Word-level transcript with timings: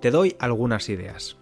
Te 0.00 0.10
doy 0.10 0.36
algunas 0.38 0.88
ideas. 0.88 1.38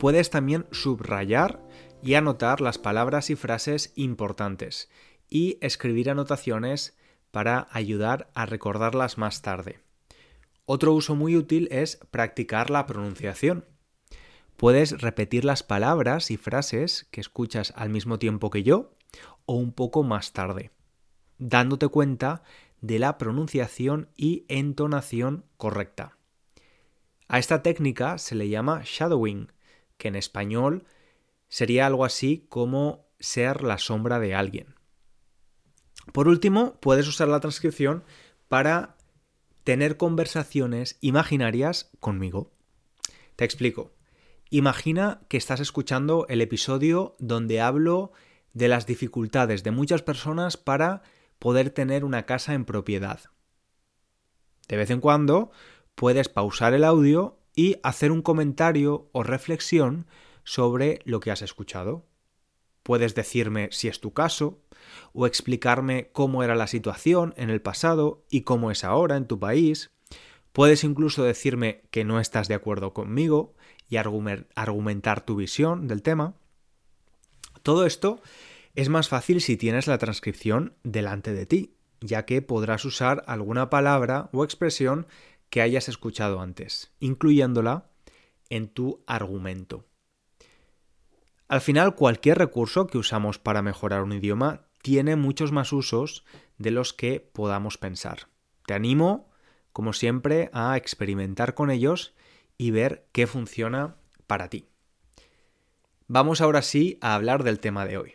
Puedes 0.00 0.30
también 0.30 0.64
subrayar 0.70 1.62
y 2.02 2.14
anotar 2.14 2.62
las 2.62 2.78
palabras 2.78 3.28
y 3.28 3.36
frases 3.36 3.92
importantes 3.96 4.88
y 5.28 5.58
escribir 5.60 6.08
anotaciones 6.08 6.96
para 7.30 7.68
ayudar 7.70 8.30
a 8.34 8.46
recordarlas 8.46 9.18
más 9.18 9.42
tarde. 9.42 9.80
Otro 10.64 10.94
uso 10.94 11.16
muy 11.16 11.36
útil 11.36 11.68
es 11.70 12.00
practicar 12.10 12.70
la 12.70 12.86
pronunciación. 12.86 13.66
Puedes 14.56 15.02
repetir 15.02 15.44
las 15.44 15.62
palabras 15.62 16.30
y 16.30 16.38
frases 16.38 17.06
que 17.10 17.20
escuchas 17.20 17.74
al 17.76 17.90
mismo 17.90 18.18
tiempo 18.18 18.48
que 18.48 18.62
yo 18.62 18.94
o 19.44 19.56
un 19.56 19.70
poco 19.70 20.02
más 20.02 20.32
tarde, 20.32 20.70
dándote 21.36 21.88
cuenta 21.88 22.42
de 22.80 23.00
la 23.00 23.18
pronunciación 23.18 24.08
y 24.16 24.46
entonación 24.48 25.44
correcta. 25.58 26.16
A 27.28 27.38
esta 27.38 27.62
técnica 27.62 28.16
se 28.16 28.34
le 28.34 28.48
llama 28.48 28.80
shadowing 28.82 29.48
que 30.00 30.08
en 30.08 30.16
español 30.16 30.84
sería 31.48 31.86
algo 31.86 32.04
así 32.04 32.46
como 32.48 33.06
ser 33.20 33.62
la 33.62 33.78
sombra 33.78 34.18
de 34.18 34.34
alguien. 34.34 34.74
Por 36.12 36.26
último, 36.26 36.80
puedes 36.80 37.06
usar 37.06 37.28
la 37.28 37.38
transcripción 37.38 38.02
para 38.48 38.96
tener 39.62 39.96
conversaciones 39.96 40.96
imaginarias 41.00 41.90
conmigo. 42.00 42.50
Te 43.36 43.44
explico. 43.44 43.92
Imagina 44.48 45.20
que 45.28 45.36
estás 45.36 45.60
escuchando 45.60 46.26
el 46.28 46.40
episodio 46.40 47.14
donde 47.20 47.60
hablo 47.60 48.12
de 48.52 48.66
las 48.66 48.86
dificultades 48.86 49.62
de 49.62 49.70
muchas 49.70 50.02
personas 50.02 50.56
para 50.56 51.02
poder 51.38 51.70
tener 51.70 52.04
una 52.04 52.26
casa 52.26 52.54
en 52.54 52.64
propiedad. 52.64 53.20
De 54.66 54.76
vez 54.76 54.90
en 54.90 55.00
cuando 55.00 55.52
puedes 55.94 56.28
pausar 56.28 56.74
el 56.74 56.84
audio 56.84 57.39
y 57.54 57.76
hacer 57.82 58.12
un 58.12 58.22
comentario 58.22 59.08
o 59.12 59.22
reflexión 59.22 60.06
sobre 60.44 61.00
lo 61.04 61.20
que 61.20 61.30
has 61.30 61.42
escuchado. 61.42 62.06
Puedes 62.82 63.14
decirme 63.14 63.68
si 63.72 63.88
es 63.88 64.00
tu 64.00 64.12
caso, 64.12 64.60
o 65.12 65.26
explicarme 65.26 66.10
cómo 66.12 66.42
era 66.42 66.54
la 66.54 66.66
situación 66.66 67.34
en 67.36 67.50
el 67.50 67.60
pasado 67.60 68.24
y 68.30 68.42
cómo 68.42 68.70
es 68.70 68.84
ahora 68.84 69.16
en 69.16 69.26
tu 69.26 69.38
país. 69.38 69.90
Puedes 70.52 70.84
incluso 70.84 71.22
decirme 71.22 71.82
que 71.90 72.04
no 72.04 72.20
estás 72.20 72.48
de 72.48 72.54
acuerdo 72.54 72.92
conmigo 72.92 73.54
y 73.88 73.96
argumentar 73.96 75.20
tu 75.20 75.36
visión 75.36 75.88
del 75.88 76.02
tema. 76.02 76.34
Todo 77.62 77.86
esto 77.86 78.20
es 78.74 78.88
más 78.88 79.08
fácil 79.08 79.40
si 79.40 79.56
tienes 79.56 79.86
la 79.86 79.98
transcripción 79.98 80.74
delante 80.82 81.32
de 81.32 81.46
ti, 81.46 81.74
ya 82.00 82.24
que 82.24 82.40
podrás 82.40 82.84
usar 82.84 83.22
alguna 83.26 83.68
palabra 83.68 84.30
o 84.32 84.44
expresión 84.44 85.06
que 85.50 85.60
hayas 85.60 85.88
escuchado 85.88 86.40
antes, 86.40 86.92
incluyéndola 87.00 87.90
en 88.48 88.68
tu 88.68 89.02
argumento. 89.06 89.84
Al 91.48 91.60
final, 91.60 91.96
cualquier 91.96 92.38
recurso 92.38 92.86
que 92.86 92.98
usamos 92.98 93.38
para 93.38 93.60
mejorar 93.60 94.02
un 94.02 94.12
idioma 94.12 94.68
tiene 94.82 95.16
muchos 95.16 95.52
más 95.52 95.72
usos 95.72 96.24
de 96.58 96.70
los 96.70 96.92
que 96.92 97.20
podamos 97.20 97.76
pensar. 97.76 98.28
Te 98.66 98.74
animo, 98.74 99.30
como 99.72 99.92
siempre, 99.92 100.48
a 100.52 100.76
experimentar 100.76 101.54
con 101.54 101.70
ellos 101.70 102.14
y 102.56 102.70
ver 102.70 103.08
qué 103.12 103.26
funciona 103.26 103.96
para 104.26 104.48
ti. 104.48 104.68
Vamos 106.06 106.40
ahora 106.40 106.62
sí 106.62 106.98
a 107.00 107.14
hablar 107.14 107.42
del 107.42 107.60
tema 107.60 107.84
de 107.84 107.98
hoy. 107.98 108.14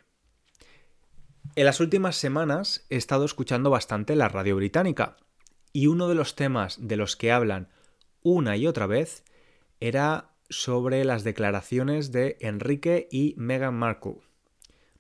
En 1.56 1.66
las 1.66 1.80
últimas 1.80 2.16
semanas 2.16 2.86
he 2.90 2.96
estado 2.96 3.26
escuchando 3.26 3.70
bastante 3.70 4.16
la 4.16 4.28
radio 4.28 4.56
británica 4.56 5.18
y 5.76 5.88
uno 5.88 6.08
de 6.08 6.16
los 6.16 6.36
temas 6.36 6.78
de 6.80 6.96
los 6.96 7.18
que 7.18 7.34
hablan 7.34 7.68
una 8.22 8.56
y 8.56 8.66
otra 8.66 8.88
vez 8.88 9.26
era 9.82 10.30
sobre 10.50 11.04
las 11.04 11.26
declaraciones 11.26 12.14
de 12.14 12.38
Enrique 12.40 13.10
y 13.12 13.34
Meghan 13.36 13.76
Markle, 13.76 14.20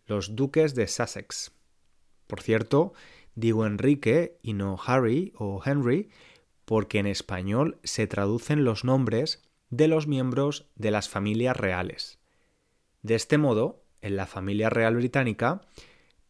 los 0.05 0.35
duques 0.35 0.75
de 0.75 0.89
Sussex. 0.89 1.53
Por 2.27 2.41
cierto, 2.41 2.91
digo 3.35 3.65
Enrique 3.65 4.37
y 4.41 4.51
no 4.51 4.77
Harry 4.85 5.31
o 5.37 5.61
Henry 5.65 6.09
porque 6.65 6.99
en 6.99 7.07
español 7.07 7.79
se 7.85 8.05
traducen 8.05 8.65
los 8.65 8.83
nombres 8.83 9.49
de 9.69 9.87
los 9.87 10.07
miembros 10.07 10.69
de 10.75 10.91
las 10.91 11.07
familias 11.07 11.55
reales. 11.55 12.19
De 13.01 13.15
este 13.15 13.37
modo, 13.37 13.85
en 14.01 14.17
la 14.17 14.25
familia 14.25 14.69
real 14.69 14.97
británica 14.97 15.61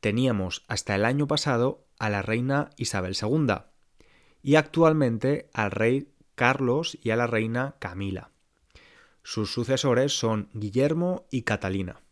teníamos 0.02 0.66
hasta 0.68 0.94
el 0.94 1.04
año 1.04 1.26
pasado 1.26 1.88
a 1.98 2.12
la 2.12 2.22
reina 2.22 2.70
Isabel 2.78 3.18
II, 3.20 3.56
y 4.46 4.58
actualmente 4.58 5.50
al 5.54 5.72
rey 5.72 6.08
Carlos 6.36 7.00
y 7.02 7.10
a 7.10 7.16
la 7.16 7.26
reina 7.26 7.78
Camila. 7.80 8.30
Sus 9.24 9.52
sucesores 9.52 10.16
son 10.16 10.50
Guillermo 10.54 11.26
y 11.32 11.42
Catalina. 11.42 12.04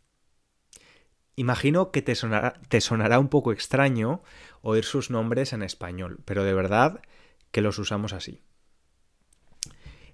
Imagino 1.35 1.91
que 1.91 2.01
te 2.01 2.15
sonará, 2.15 2.59
te 2.69 2.81
sonará, 2.81 3.19
un 3.19 3.27
poco 3.27 3.51
extraño 3.51 4.23
oír 4.63 4.83
sus 4.83 5.11
nombres 5.11 5.53
en 5.53 5.61
español, 5.61 6.21
pero 6.25 6.43
de 6.43 6.55
verdad 6.55 7.01
que 7.51 7.61
los 7.61 7.77
usamos 7.77 8.13
así. 8.13 8.41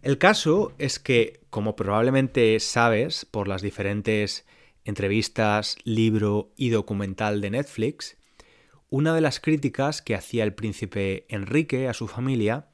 El 0.01 0.17
caso 0.17 0.73
es 0.77 0.99
que, 0.99 1.39
como 1.49 1.77
probablemente 1.77 2.59
sabes 2.59 3.23
por 3.23 3.47
las 3.47 3.61
diferentes 3.61 4.45
entrevistas, 4.83 5.77
libro 5.85 6.51
y 6.57 6.67
documental 6.67 7.39
de 7.39 7.51
Netflix, 7.51 8.17
una 8.89 9.13
de 9.13 9.21
las 9.21 9.39
críticas 9.39 10.01
que 10.01 10.15
hacía 10.15 10.43
el 10.43 10.53
príncipe 10.53 11.25
Enrique 11.29 11.87
a 11.87 11.93
su 11.93 12.07
familia 12.07 12.69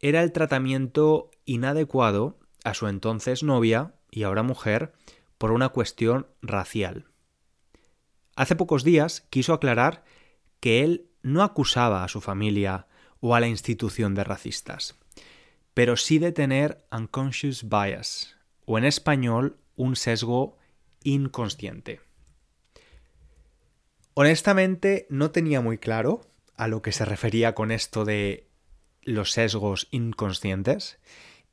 era 0.00 0.22
el 0.22 0.32
tratamiento 0.32 1.30
inadecuado 1.44 2.38
a 2.64 2.74
su 2.74 2.86
entonces 2.86 3.42
novia 3.42 3.94
y 4.10 4.22
ahora 4.22 4.42
mujer 4.42 4.92
por 5.36 5.52
una 5.52 5.70
cuestión 5.70 6.26
racial. 6.40 7.06
Hace 8.36 8.54
pocos 8.54 8.84
días 8.84 9.26
quiso 9.30 9.52
aclarar 9.52 10.04
que 10.60 10.84
él 10.84 11.10
no 11.22 11.42
acusaba 11.42 12.04
a 12.04 12.08
su 12.08 12.20
familia 12.20 12.86
o 13.20 13.34
a 13.34 13.40
la 13.40 13.48
institución 13.48 14.14
de 14.14 14.24
racistas, 14.24 14.96
pero 15.74 15.96
sí 15.96 16.18
de 16.18 16.32
tener 16.32 16.84
unconscious 16.92 17.68
bias, 17.68 18.36
o 18.64 18.78
en 18.78 18.84
español 18.84 19.58
un 19.74 19.96
sesgo 19.96 20.56
inconsciente. 21.02 22.07
Honestamente 24.20 25.06
no 25.10 25.30
tenía 25.30 25.60
muy 25.60 25.78
claro 25.78 26.22
a 26.56 26.66
lo 26.66 26.82
que 26.82 26.90
se 26.90 27.04
refería 27.04 27.54
con 27.54 27.70
esto 27.70 28.04
de 28.04 28.48
los 29.04 29.30
sesgos 29.30 29.86
inconscientes 29.92 30.98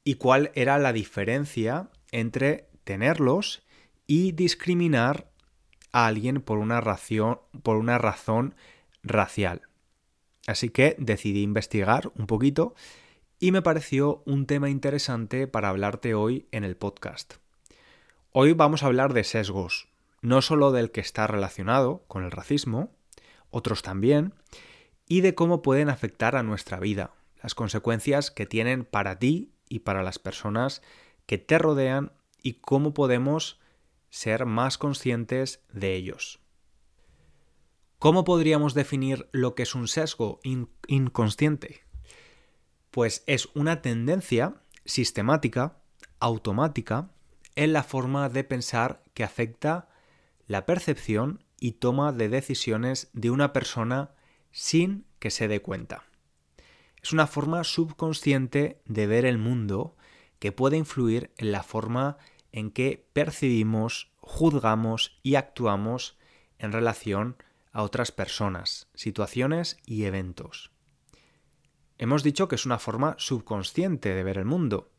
y 0.03 0.15
cuál 0.15 0.49
era 0.55 0.79
la 0.79 0.91
diferencia 0.91 1.91
entre 2.11 2.67
tenerlos 2.83 3.61
y 4.07 4.31
discriminar 4.31 5.29
a 5.91 6.07
alguien 6.07 6.41
por 6.41 6.57
una, 6.57 6.81
razón 7.99 8.55
racial. 9.03 9.61
Así 10.47 10.69
que 10.69 10.95
decidí 10.97 11.43
investigar 11.43 12.11
un 12.15 12.25
poquito 12.25 12.73
y 13.39 13.51
me 13.51 13.61
pareció 13.61 14.23
un 14.25 14.47
tema 14.47 14.71
interesante 14.71 15.45
para 15.45 15.69
hablarte 15.69 16.15
hoy 16.15 16.47
en 16.51 16.63
el 16.63 16.75
podcast. 16.75 17.35
Hoy 18.31 18.53
vamos 18.53 18.81
a 18.81 18.87
hablar 18.87 19.13
de 19.13 19.23
sesgos, 19.23 19.87
no 20.25 20.41
solo 20.41 20.71
del 20.71 20.91
que 20.91 21.01
está 21.01 21.27
relacionado 21.27 22.03
con 22.07 22.23
el 22.23 22.31
racismo, 22.31 22.95
otros 23.51 23.83
también, 23.83 24.33
y 25.07 25.21
de 25.21 25.35
cómo 25.35 25.61
pueden 25.61 25.87
afectar 25.87 26.35
a 26.35 26.41
nuestra 26.41 26.79
vida, 26.79 27.13
las 27.43 27.53
consecuencias 27.53 28.31
que 28.31 28.47
tienen 28.47 28.85
para 28.85 29.19
ti 29.19 29.53
y 29.69 29.79
para 29.79 30.01
las 30.01 30.17
personas 30.17 30.81
que 31.27 31.37
te 31.37 31.59
rodean 31.59 32.11
y 32.41 32.53
cómo 32.53 32.93
podemos 32.93 33.59
ser 34.09 34.47
más 34.47 34.79
conscientes 34.79 35.63
de 35.71 35.93
ellos. 35.93 36.39
¿Cómo 37.99 38.23
podríamos 38.23 38.73
definir 38.73 39.29
lo 39.31 39.53
que 39.53 39.63
es 39.63 39.75
un 39.75 39.87
sesgo 39.87 40.39
inconsciente? 40.87 41.83
Pues 42.89 43.23
es 43.27 43.49
una 43.53 43.83
tendencia 43.83 44.55
sistemática, 44.85 45.77
automática, 46.19 47.11
en 47.55 47.73
la 47.73 47.83
forma 47.83 48.27
de 48.29 48.43
pensar 48.43 49.03
que 49.13 49.23
afecta 49.23 49.89
la 50.47 50.65
percepción 50.65 51.43
y 51.59 51.73
toma 51.73 52.11
de 52.11 52.29
decisiones 52.29 53.09
de 53.13 53.31
una 53.31 53.53
persona 53.53 54.11
sin 54.51 55.05
que 55.19 55.31
se 55.31 55.47
dé 55.47 55.61
cuenta. 55.61 56.03
Es 57.01 57.13
una 57.13 57.27
forma 57.27 57.63
subconsciente 57.63 58.81
de 58.85 59.07
ver 59.07 59.25
el 59.25 59.37
mundo 59.37 59.95
que 60.39 60.51
puede 60.51 60.77
influir 60.77 61.31
en 61.37 61.51
la 61.51 61.63
forma 61.63 62.17
en 62.51 62.71
que 62.71 63.07
percibimos, 63.13 64.11
juzgamos 64.21 65.19
y 65.21 65.35
actuamos 65.35 66.17
en 66.57 66.71
relación 66.71 67.37
a 67.71 67.83
otras 67.83 68.11
personas, 68.11 68.87
situaciones 68.93 69.77
y 69.85 70.05
eventos. 70.05 70.71
Hemos 71.97 72.23
dicho 72.23 72.47
que 72.47 72.55
es 72.55 72.65
una 72.65 72.79
forma 72.79 73.15
subconsciente 73.17 74.13
de 74.13 74.23
ver 74.23 74.37
el 74.37 74.45
mundo, 74.45 74.91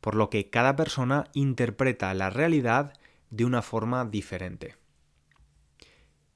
por 0.00 0.14
lo 0.14 0.30
que 0.30 0.50
cada 0.50 0.76
persona 0.76 1.28
interpreta 1.32 2.12
la 2.14 2.30
realidad 2.30 2.92
de 3.30 3.44
una 3.44 3.62
forma 3.62 4.04
diferente. 4.04 4.76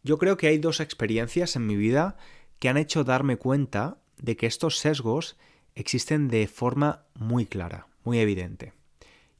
Yo 0.09 0.17
creo 0.17 0.39
que 0.39 0.47
hay 0.47 0.57
dos 0.57 0.81
experiencias 0.81 1.55
en 1.55 1.67
mi 1.67 1.77
vida 1.77 2.17
que 2.61 2.71
han 2.71 2.79
hecho 2.79 3.05
darme 3.05 3.37
cuenta 3.37 3.99
de 4.17 4.39
que 4.39 4.47
estos 4.47 4.79
sesgos 4.79 5.37
existen 5.75 6.29
de 6.29 6.47
forma 6.47 7.05
muy 7.13 7.45
clara, 7.45 7.89
muy 8.05 8.19
evidente. 8.19 8.73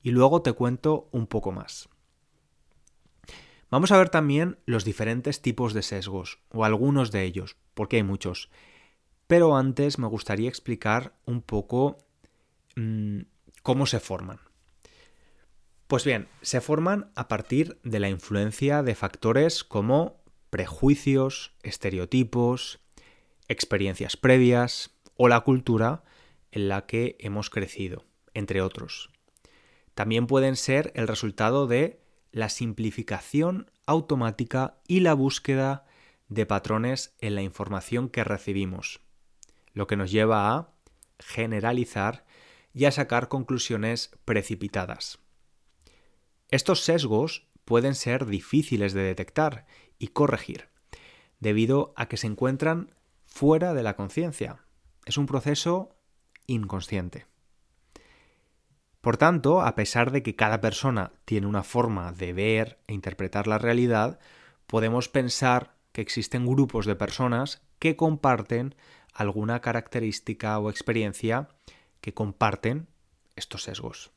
Y 0.03 0.11
luego 0.11 0.43
te 0.43 0.53
cuento 0.53 1.09
un 1.11 1.26
poco 1.26 1.53
más. 1.53 1.88
Vamos 3.70 3.93
a 3.93 3.97
ver 3.97 4.11
también 4.11 4.59
los 4.67 4.85
diferentes 4.85 5.41
tipos 5.41 5.73
de 5.73 5.81
sesgos, 5.81 6.38
o 6.50 6.67
algunos 6.67 7.12
de 7.12 7.25
ellos, 7.25 7.56
porque 7.73 7.97
hay 7.97 8.03
muchos. 8.03 8.50
Pero 9.26 9.56
antes 9.56 9.99
me 9.99 10.06
gustaría 10.06 10.50
explicar 10.50 11.15
un 11.25 11.41
poco 11.41 11.97
mm, 12.76 13.20
cómo 13.62 13.87
se 13.87 14.00
forman. 14.00 14.41
Pues 15.87 16.05
bien, 16.05 16.29
se 16.43 16.61
forman 16.61 17.11
a 17.15 17.26
partir 17.26 17.81
de 17.85 18.00
la 18.00 18.11
influencia 18.11 18.82
de 18.82 18.94
factores 18.94 19.65
como 19.65 20.19
prejuicios, 20.50 21.54
estereotipos, 21.62 22.80
experiencias 23.48 24.16
previas 24.16 24.90
o 25.16 25.28
la 25.28 25.40
cultura 25.40 26.04
en 26.52 26.68
la 26.68 26.86
que 26.86 27.16
hemos 27.20 27.50
crecido, 27.50 28.04
entre 28.34 28.60
otros. 28.62 29.10
También 29.94 30.26
pueden 30.26 30.56
ser 30.56 30.92
el 30.94 31.08
resultado 31.08 31.66
de 31.66 32.00
la 32.30 32.48
simplificación 32.48 33.70
automática 33.86 34.78
y 34.86 35.00
la 35.00 35.14
búsqueda 35.14 35.86
de 36.28 36.46
patrones 36.46 37.16
en 37.20 37.34
la 37.34 37.42
información 37.42 38.08
que 38.08 38.22
recibimos, 38.22 39.00
lo 39.72 39.86
que 39.86 39.96
nos 39.96 40.10
lleva 40.10 40.54
a 40.54 40.72
generalizar 41.18 42.24
y 42.74 42.84
a 42.84 42.92
sacar 42.92 43.28
conclusiones 43.28 44.10
precipitadas. 44.24 45.18
Estos 46.50 46.84
sesgos 46.84 47.48
pueden 47.64 47.94
ser 47.94 48.26
difíciles 48.26 48.92
de 48.92 49.02
detectar 49.02 49.66
y 49.98 50.08
corregir, 50.08 50.68
debido 51.40 51.92
a 51.96 52.06
que 52.06 52.16
se 52.16 52.26
encuentran 52.26 52.94
fuera 53.26 53.74
de 53.74 53.82
la 53.82 53.96
conciencia. 53.96 54.64
Es 55.06 55.18
un 55.18 55.26
proceso 55.26 55.96
inconsciente. 56.46 57.26
Por 59.00 59.16
tanto, 59.16 59.62
a 59.62 59.74
pesar 59.74 60.10
de 60.10 60.22
que 60.22 60.34
cada 60.34 60.60
persona 60.60 61.12
tiene 61.24 61.46
una 61.46 61.62
forma 61.62 62.12
de 62.12 62.32
ver 62.32 62.78
e 62.86 62.94
interpretar 62.94 63.46
la 63.46 63.58
realidad, 63.58 64.18
podemos 64.66 65.08
pensar 65.08 65.76
que 65.92 66.00
existen 66.00 66.46
grupos 66.46 66.84
de 66.84 66.96
personas 66.96 67.62
que 67.78 67.96
comparten 67.96 68.74
alguna 69.14 69.60
característica 69.60 70.58
o 70.58 70.70
experiencia 70.70 71.48
que 72.00 72.12
comparten 72.12 72.88
estos 73.36 73.62
sesgos. 73.62 74.10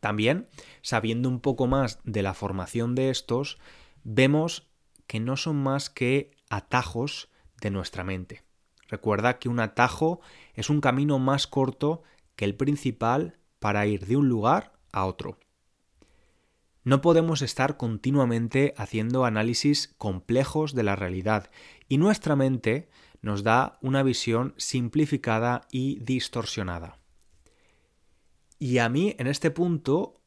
También, 0.00 0.48
sabiendo 0.82 1.28
un 1.28 1.40
poco 1.40 1.66
más 1.66 1.98
de 2.04 2.22
la 2.22 2.34
formación 2.34 2.94
de 2.94 3.10
estos, 3.10 3.58
vemos 4.04 4.70
que 5.06 5.20
no 5.20 5.36
son 5.36 5.56
más 5.62 5.90
que 5.90 6.30
atajos 6.48 7.28
de 7.60 7.70
nuestra 7.70 8.04
mente. 8.04 8.42
Recuerda 8.88 9.38
que 9.38 9.48
un 9.48 9.60
atajo 9.60 10.20
es 10.54 10.70
un 10.70 10.80
camino 10.80 11.18
más 11.18 11.46
corto 11.46 12.02
que 12.36 12.44
el 12.44 12.54
principal 12.54 13.38
para 13.58 13.86
ir 13.86 14.06
de 14.06 14.16
un 14.16 14.28
lugar 14.28 14.72
a 14.92 15.06
otro. 15.06 15.38
No 16.84 17.00
podemos 17.00 17.40
estar 17.40 17.78
continuamente 17.78 18.74
haciendo 18.76 19.24
análisis 19.24 19.94
complejos 19.96 20.74
de 20.74 20.82
la 20.82 20.96
realidad 20.96 21.50
y 21.88 21.96
nuestra 21.96 22.36
mente 22.36 22.90
nos 23.22 23.42
da 23.42 23.78
una 23.80 24.02
visión 24.02 24.52
simplificada 24.58 25.66
y 25.70 25.98
distorsionada. 26.00 26.98
Y 28.58 28.78
a 28.78 28.90
mí 28.90 29.16
en 29.18 29.26
este 29.26 29.50
punto 29.50 30.20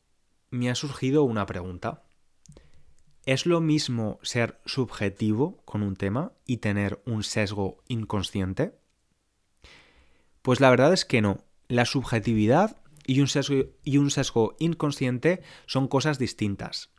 me 0.49 0.71
ha 0.71 0.75
surgido 0.75 1.23
una 1.23 1.45
pregunta. 1.45 2.06
¿Es 3.27 3.45
lo 3.45 3.59
mismo 3.59 4.19
ser 4.21 4.57
subjetivo 4.65 5.61
con 5.65 5.83
un 5.83 5.97
tema 5.97 6.31
y 6.45 6.57
tener 6.57 7.01
un 7.05 7.23
sesgo 7.23 7.83
inconsciente? 7.89 8.79
Pues 10.41 10.61
la 10.61 10.69
verdad 10.69 10.93
es 10.93 11.03
que 11.03 11.21
no. 11.21 11.39
La 11.67 11.83
subjetividad 11.83 12.77
y 13.05 13.19
un 13.19 13.27
sesgo, 13.27 13.65
y 13.83 13.97
un 13.97 14.11
sesgo 14.11 14.55
inconsciente 14.59 15.41
son 15.65 15.89
cosas 15.89 16.19
distintas. 16.19 16.89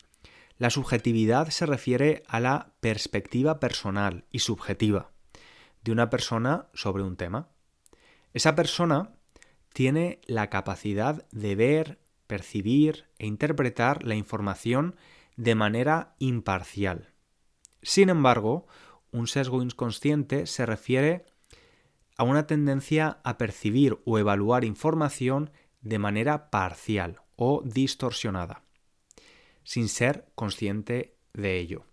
La 0.58 0.68
subjetividad 0.68 1.48
se 1.48 1.64
refiere 1.64 2.24
a 2.28 2.40
la 2.40 2.74
perspectiva 2.80 3.58
personal 3.58 4.26
y 4.30 4.40
subjetiva 4.40 5.12
de 5.82 5.92
una 5.92 6.10
persona 6.10 6.66
sobre 6.74 7.04
un 7.04 7.16
tema. 7.16 7.48
Esa 8.34 8.54
persona 8.54 9.14
tiene 9.72 10.20
la 10.26 10.50
capacidad 10.50 11.26
de 11.30 11.54
ver, 11.54 11.98
percibir 12.26 13.06
e 13.16 13.26
interpretar 13.26 14.04
la 14.04 14.14
información 14.14 14.94
de 15.38 15.54
manera 15.54 16.16
imparcial. 16.18 17.14
Sin 17.80 18.10
embargo, 18.10 18.66
un 19.12 19.28
sesgo 19.28 19.62
inconsciente 19.62 20.46
se 20.46 20.66
refiere 20.66 21.26
a 22.16 22.24
una 22.24 22.48
tendencia 22.48 23.20
a 23.22 23.38
percibir 23.38 24.00
o 24.04 24.18
evaluar 24.18 24.64
información 24.64 25.52
de 25.80 26.00
manera 26.00 26.50
parcial 26.50 27.22
o 27.36 27.62
distorsionada, 27.64 28.64
sin 29.62 29.88
ser 29.88 30.28
consciente 30.34 31.16
de 31.34 31.58
ello. 31.60 31.84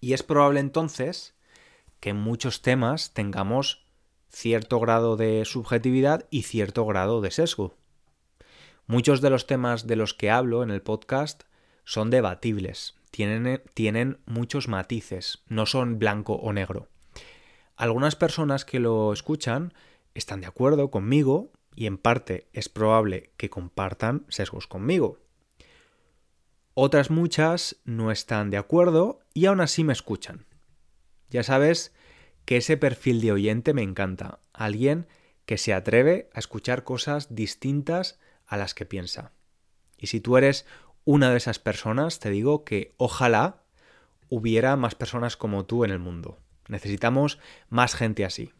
Y 0.00 0.12
es 0.12 0.22
probable 0.22 0.60
entonces 0.60 1.34
que 1.98 2.10
en 2.10 2.18
muchos 2.18 2.62
temas 2.62 3.14
tengamos 3.14 3.88
cierto 4.28 4.78
grado 4.78 5.16
de 5.16 5.44
subjetividad 5.44 6.28
y 6.30 6.42
cierto 6.42 6.86
grado 6.86 7.20
de 7.20 7.32
sesgo. 7.32 7.74
Muchos 8.86 9.20
de 9.20 9.30
los 9.30 9.48
temas 9.48 9.88
de 9.88 9.96
los 9.96 10.14
que 10.14 10.30
hablo 10.30 10.62
en 10.62 10.70
el 10.70 10.80
podcast 10.80 11.42
son 11.84 12.10
debatibles, 12.10 12.94
tienen, 13.10 13.62
tienen 13.74 14.18
muchos 14.26 14.68
matices, 14.68 15.44
no 15.48 15.66
son 15.66 15.98
blanco 15.98 16.34
o 16.34 16.52
negro. 16.52 16.88
Algunas 17.76 18.16
personas 18.16 18.64
que 18.64 18.80
lo 18.80 19.12
escuchan 19.12 19.72
están 20.14 20.40
de 20.40 20.46
acuerdo 20.46 20.90
conmigo 20.90 21.52
y 21.74 21.86
en 21.86 21.98
parte 21.98 22.48
es 22.52 22.68
probable 22.68 23.30
que 23.36 23.50
compartan 23.50 24.26
sesgos 24.28 24.66
conmigo. 24.66 25.18
Otras 26.74 27.10
muchas 27.10 27.76
no 27.84 28.10
están 28.10 28.50
de 28.50 28.56
acuerdo 28.56 29.20
y 29.32 29.46
aún 29.46 29.60
así 29.60 29.84
me 29.84 29.92
escuchan. 29.92 30.46
Ya 31.30 31.42
sabes 31.42 31.94
que 32.44 32.56
ese 32.56 32.76
perfil 32.76 33.20
de 33.20 33.32
oyente 33.32 33.74
me 33.74 33.82
encanta, 33.82 34.40
alguien 34.52 35.06
que 35.46 35.58
se 35.58 35.72
atreve 35.72 36.30
a 36.32 36.38
escuchar 36.38 36.84
cosas 36.84 37.34
distintas 37.34 38.18
a 38.46 38.56
las 38.56 38.74
que 38.74 38.86
piensa. 38.86 39.32
Y 39.98 40.08
si 40.08 40.20
tú 40.20 40.36
eres 40.36 40.66
una 41.04 41.30
de 41.30 41.36
esas 41.36 41.58
personas, 41.58 42.18
te 42.18 42.30
digo 42.30 42.64
que 42.64 42.94
ojalá 42.96 43.62
hubiera 44.28 44.76
más 44.76 44.94
personas 44.94 45.36
como 45.36 45.66
tú 45.66 45.84
en 45.84 45.90
el 45.90 45.98
mundo. 45.98 46.38
Necesitamos 46.68 47.38
más 47.68 47.94
gente 47.94 48.24
así. 48.24 48.52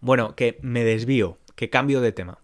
Bueno, 0.00 0.34
que 0.34 0.58
me 0.62 0.84
desvío, 0.84 1.38
que 1.54 1.70
cambio 1.70 2.00
de 2.00 2.12
tema. 2.12 2.40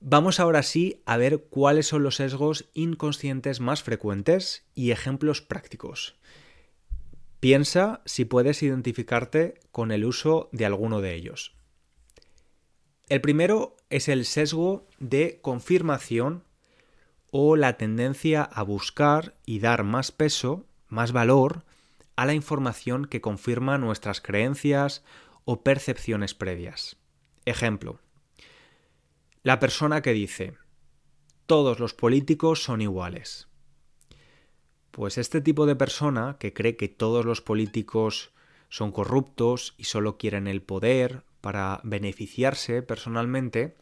Vamos 0.00 0.40
ahora 0.40 0.62
sí 0.62 1.02
a 1.06 1.16
ver 1.16 1.44
cuáles 1.44 1.86
son 1.86 2.02
los 2.02 2.16
sesgos 2.16 2.68
inconscientes 2.74 3.60
más 3.60 3.82
frecuentes 3.82 4.64
y 4.74 4.90
ejemplos 4.90 5.42
prácticos. 5.42 6.16
Piensa 7.38 8.02
si 8.04 8.24
puedes 8.24 8.62
identificarte 8.62 9.60
con 9.70 9.92
el 9.92 10.04
uso 10.04 10.48
de 10.52 10.66
alguno 10.66 11.00
de 11.00 11.14
ellos. 11.14 11.54
El 13.08 13.20
primero 13.20 13.76
es 13.90 14.08
el 14.08 14.24
sesgo 14.24 14.88
de 14.98 15.38
confirmación 15.42 16.44
o 17.32 17.56
la 17.56 17.78
tendencia 17.78 18.42
a 18.42 18.62
buscar 18.62 19.34
y 19.46 19.58
dar 19.58 19.84
más 19.84 20.12
peso, 20.12 20.66
más 20.88 21.12
valor 21.12 21.64
a 22.14 22.26
la 22.26 22.34
información 22.34 23.06
que 23.06 23.22
confirma 23.22 23.78
nuestras 23.78 24.20
creencias 24.20 25.02
o 25.46 25.62
percepciones 25.62 26.34
previas. 26.34 26.98
Ejemplo. 27.46 27.98
La 29.42 29.58
persona 29.58 30.02
que 30.02 30.12
dice, 30.12 30.54
todos 31.46 31.80
los 31.80 31.94
políticos 31.94 32.62
son 32.62 32.82
iguales. 32.82 33.48
Pues 34.90 35.16
este 35.16 35.40
tipo 35.40 35.64
de 35.64 35.74
persona 35.74 36.36
que 36.38 36.52
cree 36.52 36.76
que 36.76 36.88
todos 36.88 37.24
los 37.24 37.40
políticos 37.40 38.30
son 38.68 38.92
corruptos 38.92 39.74
y 39.78 39.84
solo 39.84 40.18
quieren 40.18 40.46
el 40.46 40.60
poder 40.60 41.24
para 41.40 41.80
beneficiarse 41.82 42.82
personalmente, 42.82 43.74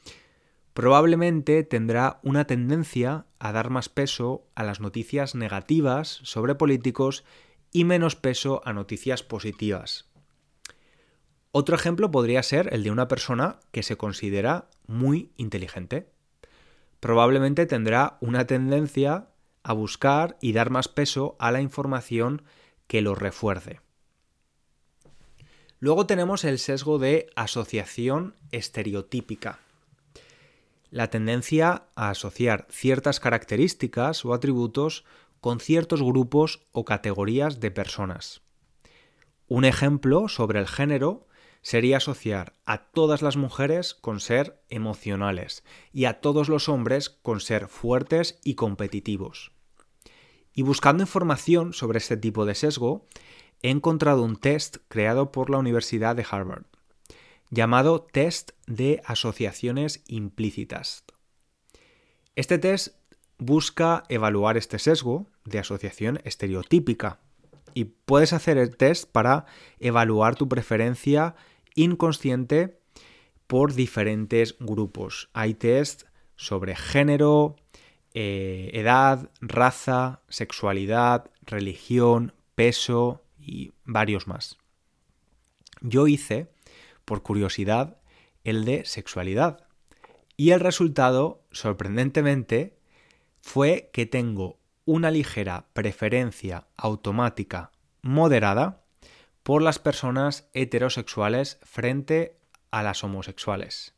probablemente 0.80 1.62
tendrá 1.62 2.20
una 2.22 2.46
tendencia 2.46 3.26
a 3.38 3.52
dar 3.52 3.68
más 3.68 3.90
peso 3.90 4.46
a 4.54 4.64
las 4.64 4.80
noticias 4.80 5.34
negativas 5.34 6.20
sobre 6.22 6.54
políticos 6.54 7.22
y 7.70 7.84
menos 7.84 8.16
peso 8.16 8.62
a 8.64 8.72
noticias 8.72 9.22
positivas. 9.22 10.08
Otro 11.52 11.76
ejemplo 11.76 12.10
podría 12.10 12.42
ser 12.42 12.72
el 12.72 12.82
de 12.82 12.90
una 12.90 13.08
persona 13.08 13.60
que 13.72 13.82
se 13.82 13.98
considera 13.98 14.70
muy 14.86 15.32
inteligente. 15.36 16.08
Probablemente 16.98 17.66
tendrá 17.66 18.16
una 18.22 18.46
tendencia 18.46 19.28
a 19.62 19.74
buscar 19.74 20.38
y 20.40 20.54
dar 20.54 20.70
más 20.70 20.88
peso 20.88 21.36
a 21.38 21.52
la 21.52 21.60
información 21.60 22.40
que 22.86 23.02
lo 23.02 23.14
refuerce. 23.14 23.80
Luego 25.78 26.06
tenemos 26.06 26.42
el 26.44 26.58
sesgo 26.58 26.98
de 26.98 27.26
asociación 27.36 28.34
estereotípica. 28.50 29.58
La 30.90 31.08
tendencia 31.08 31.84
a 31.94 32.10
asociar 32.10 32.66
ciertas 32.68 33.20
características 33.20 34.24
o 34.24 34.34
atributos 34.34 35.04
con 35.40 35.60
ciertos 35.60 36.02
grupos 36.02 36.66
o 36.72 36.84
categorías 36.84 37.60
de 37.60 37.70
personas. 37.70 38.42
Un 39.46 39.64
ejemplo 39.64 40.28
sobre 40.28 40.58
el 40.58 40.66
género 40.66 41.28
sería 41.62 41.98
asociar 41.98 42.54
a 42.64 42.86
todas 42.90 43.22
las 43.22 43.36
mujeres 43.36 43.94
con 43.94 44.20
ser 44.20 44.62
emocionales 44.68 45.62
y 45.92 46.06
a 46.06 46.20
todos 46.20 46.48
los 46.48 46.68
hombres 46.68 47.08
con 47.10 47.40
ser 47.40 47.68
fuertes 47.68 48.40
y 48.42 48.54
competitivos. 48.54 49.52
Y 50.52 50.62
buscando 50.62 51.02
información 51.02 51.72
sobre 51.72 51.98
este 51.98 52.16
tipo 52.16 52.44
de 52.44 52.54
sesgo, 52.54 53.06
he 53.62 53.70
encontrado 53.70 54.22
un 54.22 54.36
test 54.36 54.78
creado 54.88 55.30
por 55.32 55.50
la 55.50 55.58
Universidad 55.58 56.16
de 56.16 56.26
Harvard, 56.28 56.64
llamado 57.50 58.02
Test 58.02 58.52
de 58.66 59.02
Asociaciones 59.04 60.02
Implícitas. 60.06 61.04
Este 62.36 62.58
test 62.58 62.94
busca 63.38 64.04
evaluar 64.08 64.56
este 64.56 64.78
sesgo 64.78 65.26
de 65.44 65.58
asociación 65.58 66.20
estereotípica 66.24 67.20
y 67.74 67.84
puedes 67.84 68.32
hacer 68.32 68.56
el 68.56 68.76
test 68.76 69.10
para 69.10 69.46
evaluar 69.78 70.36
tu 70.36 70.48
preferencia 70.48 71.34
inconsciente 71.74 72.78
por 73.46 73.74
diferentes 73.74 74.56
grupos. 74.60 75.28
Hay 75.32 75.54
test 75.54 76.04
sobre 76.36 76.76
género, 76.76 77.56
eh, 78.14 78.70
edad, 78.74 79.30
raza, 79.40 80.20
sexualidad, 80.28 81.30
religión, 81.42 82.32
peso 82.54 83.24
y 83.38 83.72
varios 83.84 84.26
más. 84.26 84.58
Yo 85.80 86.06
hice, 86.06 86.48
por 87.10 87.24
curiosidad, 87.24 87.96
el 88.44 88.64
de 88.64 88.84
sexualidad. 88.84 89.66
Y 90.36 90.52
el 90.52 90.60
resultado, 90.60 91.42
sorprendentemente, 91.50 92.78
fue 93.40 93.90
que 93.92 94.06
tengo 94.06 94.60
una 94.84 95.10
ligera 95.10 95.66
preferencia 95.72 96.68
automática 96.76 97.72
moderada 98.00 98.84
por 99.42 99.60
las 99.60 99.80
personas 99.80 100.48
heterosexuales 100.54 101.58
frente 101.64 102.36
a 102.70 102.84
las 102.84 103.02
homosexuales. 103.02 103.92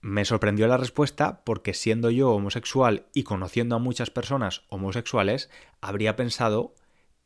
Me 0.00 0.24
sorprendió 0.24 0.66
la 0.66 0.78
respuesta 0.78 1.44
porque 1.44 1.74
siendo 1.74 2.08
yo 2.08 2.30
homosexual 2.30 3.04
y 3.12 3.24
conociendo 3.24 3.76
a 3.76 3.80
muchas 3.80 4.08
personas 4.08 4.62
homosexuales, 4.70 5.50
habría 5.82 6.16
pensado 6.16 6.74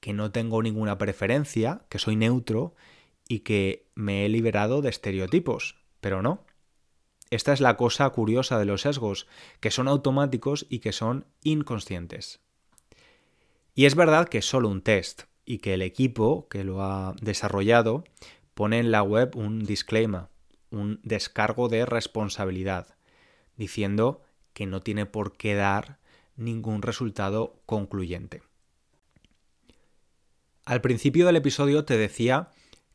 que 0.00 0.12
no 0.12 0.32
tengo 0.32 0.60
ninguna 0.60 0.98
preferencia, 0.98 1.82
que 1.88 2.00
soy 2.00 2.16
neutro 2.16 2.74
y 3.30 3.40
que 3.40 3.86
me 3.94 4.26
he 4.26 4.28
liberado 4.28 4.82
de 4.82 4.88
estereotipos, 4.88 5.76
pero 6.00 6.20
no. 6.20 6.44
Esta 7.30 7.52
es 7.52 7.60
la 7.60 7.76
cosa 7.76 8.10
curiosa 8.10 8.58
de 8.58 8.64
los 8.64 8.80
sesgos, 8.80 9.28
que 9.60 9.70
son 9.70 9.86
automáticos 9.86 10.66
y 10.68 10.80
que 10.80 10.90
son 10.90 11.26
inconscientes. 11.44 12.40
Y 13.72 13.84
es 13.84 13.94
verdad 13.94 14.28
que 14.28 14.38
es 14.38 14.46
solo 14.46 14.68
un 14.68 14.82
test 14.82 15.22
y 15.44 15.58
que 15.58 15.74
el 15.74 15.82
equipo 15.82 16.48
que 16.48 16.64
lo 16.64 16.82
ha 16.82 17.14
desarrollado 17.22 18.02
pone 18.54 18.80
en 18.80 18.90
la 18.90 19.04
web 19.04 19.36
un 19.36 19.64
disclaimer, 19.64 20.26
un 20.72 20.98
descargo 21.04 21.68
de 21.68 21.86
responsabilidad, 21.86 22.96
diciendo 23.56 24.22
que 24.54 24.66
no 24.66 24.80
tiene 24.80 25.06
por 25.06 25.36
qué 25.36 25.54
dar 25.54 25.98
ningún 26.34 26.82
resultado 26.82 27.62
concluyente. 27.64 28.42
Al 30.64 30.80
principio 30.80 31.26
del 31.26 31.36
episodio 31.36 31.84
te 31.84 31.96
decía 31.96 32.50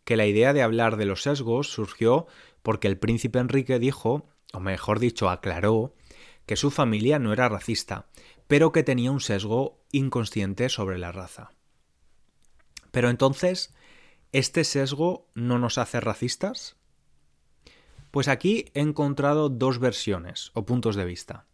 que 0.05 0.15
la 0.15 0.25
idea 0.25 0.53
de 0.53 0.61
hablar 0.61 0.95
de 0.95 1.05
los 1.05 1.23
sesgos 1.23 1.69
surgió 1.69 2.27
porque 2.61 2.87
el 2.87 2.97
príncipe 2.97 3.39
Enrique 3.39 3.77
dijo, 3.79 4.29
o 4.53 4.59
mejor 4.59 4.99
dicho, 4.99 5.29
aclaró, 5.29 5.93
que 6.45 6.55
su 6.55 6.71
familia 6.71 7.19
no 7.19 7.33
era 7.33 7.49
racista, 7.49 8.07
pero 8.47 8.71
que 8.71 8.83
tenía 8.83 9.11
un 9.11 9.19
sesgo 9.19 9.83
inconsciente 9.91 10.69
sobre 10.69 10.97
la 10.97 11.11
raza. 11.11 11.51
Pero 12.91 13.09
entonces, 13.09 13.73
¿este 14.31 14.63
sesgo 14.63 15.27
no 15.33 15.59
nos 15.59 15.77
hace 15.77 15.99
racistas? 15.99 16.77
Pues 18.11 18.27
aquí 18.27 18.65
he 18.73 18.79
encontrado 18.79 19.49
dos 19.49 19.79
versiones 19.79 20.51
o 20.53 20.65
puntos 20.65 20.95
de 20.95 21.05
vista. 21.05 21.45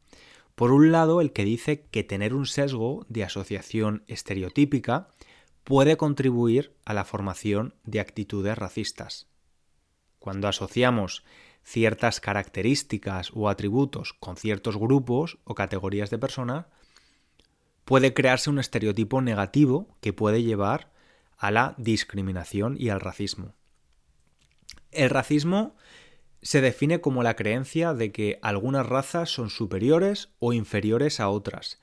Por 0.55 0.71
un 0.71 0.91
lado, 0.91 1.21
el 1.21 1.31
que 1.31 1.45
dice 1.45 1.87
que 1.89 2.03
tener 2.03 2.33
un 2.33 2.45
sesgo 2.45 3.05
de 3.09 3.23
asociación 3.23 4.03
estereotípica 4.07 5.07
puede 5.63 5.97
contribuir 5.97 6.75
a 6.85 6.93
la 6.93 7.05
formación 7.05 7.75
de 7.83 7.99
actitudes 7.99 8.57
racistas. 8.57 9.27
Cuando 10.19 10.47
asociamos 10.47 11.23
ciertas 11.63 12.19
características 12.19 13.31
o 13.33 13.49
atributos 13.49 14.13
con 14.13 14.37
ciertos 14.37 14.77
grupos 14.77 15.37
o 15.43 15.55
categorías 15.55 16.09
de 16.09 16.17
personas, 16.17 16.65
puede 17.85 18.13
crearse 18.13 18.49
un 18.49 18.59
estereotipo 18.59 19.21
negativo 19.21 19.97
que 20.01 20.13
puede 20.13 20.43
llevar 20.43 20.91
a 21.37 21.51
la 21.51 21.75
discriminación 21.77 22.75
y 22.79 22.89
al 22.89 22.99
racismo. 22.99 23.53
El 24.91 25.09
racismo 25.09 25.75
se 26.41 26.61
define 26.61 27.01
como 27.01 27.23
la 27.23 27.35
creencia 27.35 27.93
de 27.93 28.11
que 28.11 28.39
algunas 28.41 28.85
razas 28.85 29.29
son 29.29 29.49
superiores 29.49 30.29
o 30.39 30.53
inferiores 30.53 31.19
a 31.19 31.29
otras, 31.29 31.79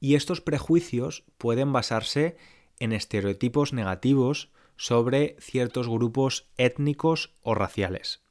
y 0.00 0.14
estos 0.14 0.40
prejuicios 0.40 1.24
pueden 1.38 1.72
basarse 1.72 2.26
en 2.26 2.36
estereotipos 2.80 3.72
negativos 3.72 4.50
sobre 4.76 5.36
ciertos 5.40 5.88
grupos 5.88 6.48
étnicos 6.56 7.34
o 7.42 7.54
raciales. 7.54 8.22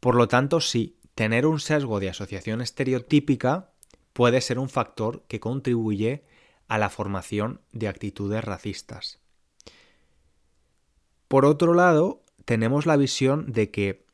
Por 0.00 0.16
lo 0.16 0.28
tanto, 0.28 0.60
sí, 0.60 0.98
tener 1.14 1.46
un 1.46 1.60
sesgo 1.60 2.00
de 2.00 2.10
asociación 2.10 2.60
estereotípica 2.60 3.72
puede 4.12 4.40
ser 4.40 4.58
un 4.58 4.68
factor 4.68 5.24
que 5.28 5.40
contribuye 5.40 6.24
a 6.68 6.78
la 6.78 6.90
formación 6.90 7.60
de 7.72 7.88
actitudes 7.88 8.44
racistas. 8.44 9.20
Por 11.28 11.44
otro 11.44 11.74
lado, 11.74 12.22
tenemos 12.44 12.86
la 12.86 12.96
visión 12.96 13.52
de 13.52 13.70
que 13.70 14.06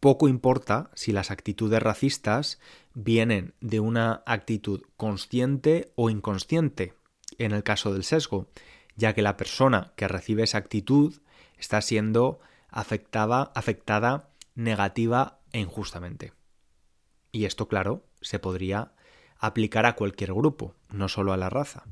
poco 0.00 0.28
importa 0.28 0.90
si 0.94 1.12
las 1.12 1.30
actitudes 1.30 1.80
racistas 1.80 2.58
vienen 2.94 3.54
de 3.60 3.80
una 3.80 4.22
actitud 4.26 4.82
consciente 4.96 5.92
o 5.94 6.10
inconsciente, 6.10 6.94
en 7.44 7.52
el 7.52 7.62
caso 7.62 7.92
del 7.92 8.04
sesgo, 8.04 8.48
ya 8.96 9.14
que 9.14 9.22
la 9.22 9.36
persona 9.36 9.92
que 9.96 10.08
recibe 10.08 10.42
esa 10.42 10.58
actitud 10.58 11.20
está 11.56 11.80
siendo 11.80 12.40
afectada, 12.68 13.52
afectada 13.54 14.30
negativa 14.54 15.40
e 15.52 15.60
injustamente. 15.60 16.32
Y 17.30 17.44
esto, 17.46 17.68
claro, 17.68 18.04
se 18.20 18.38
podría 18.38 18.92
aplicar 19.38 19.86
a 19.86 19.96
cualquier 19.96 20.32
grupo, 20.34 20.74
no 20.90 21.08
solo 21.08 21.32
a 21.32 21.36
la 21.36 21.50
raza. 21.50 21.84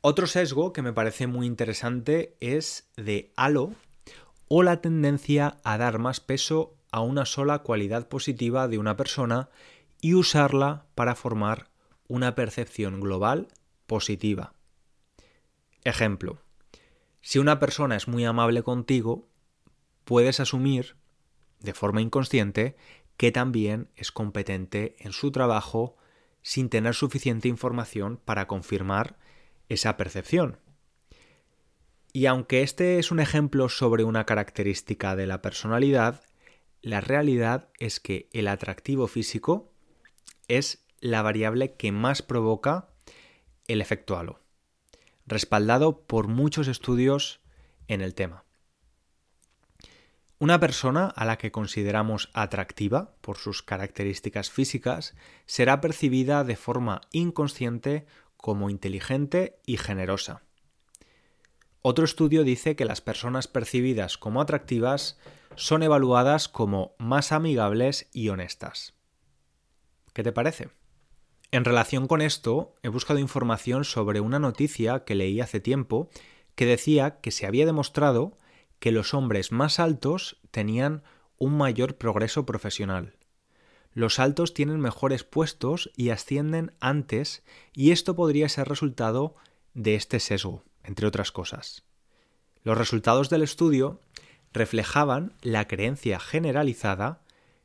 Otro 0.00 0.26
sesgo 0.26 0.72
que 0.72 0.82
me 0.82 0.92
parece 0.92 1.26
muy 1.26 1.46
interesante 1.46 2.36
es 2.40 2.90
de 2.96 3.32
halo 3.36 3.72
o 4.48 4.62
la 4.62 4.80
tendencia 4.80 5.56
a 5.64 5.78
dar 5.78 5.98
más 5.98 6.20
peso 6.20 6.76
a 6.90 7.00
una 7.00 7.24
sola 7.24 7.60
cualidad 7.60 8.08
positiva 8.08 8.68
de 8.68 8.78
una 8.78 8.96
persona 8.96 9.48
y 10.00 10.14
usarla 10.14 10.86
para 10.94 11.14
formar 11.14 11.71
una 12.12 12.34
percepción 12.34 13.00
global 13.00 13.48
positiva. 13.86 14.52
Ejemplo, 15.82 16.42
si 17.22 17.38
una 17.38 17.58
persona 17.58 17.96
es 17.96 18.06
muy 18.06 18.26
amable 18.26 18.62
contigo, 18.62 19.30
puedes 20.04 20.38
asumir, 20.38 20.96
de 21.60 21.72
forma 21.72 22.02
inconsciente, 22.02 22.76
que 23.16 23.32
también 23.32 23.88
es 23.96 24.12
competente 24.12 24.94
en 24.98 25.12
su 25.12 25.32
trabajo 25.32 25.96
sin 26.42 26.68
tener 26.68 26.94
suficiente 26.94 27.48
información 27.48 28.20
para 28.22 28.46
confirmar 28.46 29.16
esa 29.70 29.96
percepción. 29.96 30.58
Y 32.12 32.26
aunque 32.26 32.60
este 32.60 32.98
es 32.98 33.10
un 33.10 33.20
ejemplo 33.20 33.70
sobre 33.70 34.04
una 34.04 34.26
característica 34.26 35.16
de 35.16 35.26
la 35.26 35.40
personalidad, 35.40 36.22
la 36.82 37.00
realidad 37.00 37.70
es 37.78 38.00
que 38.00 38.28
el 38.34 38.48
atractivo 38.48 39.06
físico 39.06 39.72
es 40.46 40.84
la 41.02 41.20
variable 41.20 41.74
que 41.74 41.90
más 41.92 42.22
provoca 42.22 42.88
el 43.66 43.80
efecto 43.80 44.16
halo, 44.16 44.40
respaldado 45.26 46.06
por 46.06 46.28
muchos 46.28 46.68
estudios 46.68 47.40
en 47.88 48.00
el 48.00 48.14
tema. 48.14 48.44
Una 50.38 50.60
persona 50.60 51.06
a 51.06 51.24
la 51.24 51.38
que 51.38 51.50
consideramos 51.50 52.30
atractiva 52.34 53.16
por 53.20 53.36
sus 53.36 53.62
características 53.62 54.50
físicas 54.50 55.14
será 55.44 55.80
percibida 55.80 56.44
de 56.44 56.56
forma 56.56 57.00
inconsciente 57.10 58.06
como 58.36 58.70
inteligente 58.70 59.60
y 59.66 59.78
generosa. 59.78 60.42
Otro 61.80 62.04
estudio 62.04 62.44
dice 62.44 62.76
que 62.76 62.84
las 62.84 63.00
personas 63.00 63.48
percibidas 63.48 64.18
como 64.18 64.40
atractivas 64.40 65.18
son 65.56 65.82
evaluadas 65.82 66.48
como 66.48 66.94
más 66.98 67.32
amigables 67.32 68.08
y 68.12 68.28
honestas. 68.28 68.94
¿Qué 70.12 70.22
te 70.22 70.30
parece? 70.30 70.70
En 71.52 71.66
relación 71.66 72.08
con 72.08 72.22
esto, 72.22 72.74
he 72.82 72.88
buscado 72.88 73.18
información 73.18 73.84
sobre 73.84 74.20
una 74.20 74.38
noticia 74.38 75.04
que 75.04 75.14
leí 75.14 75.38
hace 75.42 75.60
tiempo 75.60 76.08
que 76.54 76.64
decía 76.64 77.20
que 77.20 77.30
se 77.30 77.46
había 77.46 77.66
demostrado 77.66 78.38
que 78.78 78.90
los 78.90 79.12
hombres 79.12 79.52
más 79.52 79.78
altos 79.78 80.40
tenían 80.50 81.02
un 81.36 81.56
mayor 81.56 81.96
progreso 81.96 82.46
profesional. 82.46 83.16
Los 83.92 84.18
altos 84.18 84.54
tienen 84.54 84.80
mejores 84.80 85.24
puestos 85.24 85.90
y 85.94 86.08
ascienden 86.08 86.72
antes 86.80 87.42
y 87.74 87.90
esto 87.90 88.16
podría 88.16 88.48
ser 88.48 88.66
resultado 88.66 89.34
de 89.74 89.94
este 89.94 90.20
sesgo, 90.20 90.64
entre 90.82 91.06
otras 91.06 91.32
cosas. 91.32 91.84
Los 92.64 92.78
resultados 92.78 93.28
del 93.28 93.42
estudio 93.42 94.00
reflejaban 94.54 95.34
la 95.42 95.68
creencia 95.68 96.18
generalizada 96.18 97.20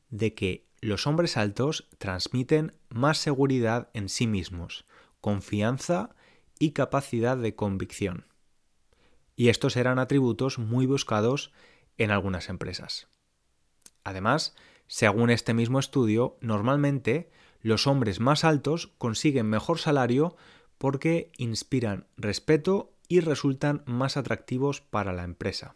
de 0.10 0.34
que 0.34 0.67
los 0.82 1.08
hombres 1.08 1.38
altos 1.38 1.88
transmiten 1.98 2.74
más 2.89 3.17
seguridad 3.17 3.89
en 3.94 4.10
sí 4.10 4.27
mismos, 4.27 4.86
confianza 5.22 6.15
y 6.60 6.72
capacidad 6.72 7.38
de 7.38 7.56
convicción 7.56 8.25
y 9.38 9.50
estos 9.50 9.77
eran 9.77 10.00
atributos 10.00 10.58
muy 10.58 10.86
buscados 10.86 11.53
en 11.98 12.12
algunas 12.12 12.50
empresas. 12.50 13.08
Además, 14.03 14.56
según 14.88 15.29
este 15.29 15.53
mismo 15.53 15.79
estudio, 15.79 16.38
normalmente 16.41 17.29
los 17.62 17.88
hombres 17.88 18.20
más 18.20 18.44
altos 18.44 18.88
consiguen 18.98 19.46
mejor 19.46 19.77
salario 19.79 20.36
porque 20.77 21.32
inspiran 21.38 22.08
respeto 22.17 22.94
y 23.08 23.20
resultan 23.20 23.84
más 23.86 24.17
atractivos 24.17 24.82
para 24.82 25.13
la 25.13 25.24
empresa. 25.24 25.75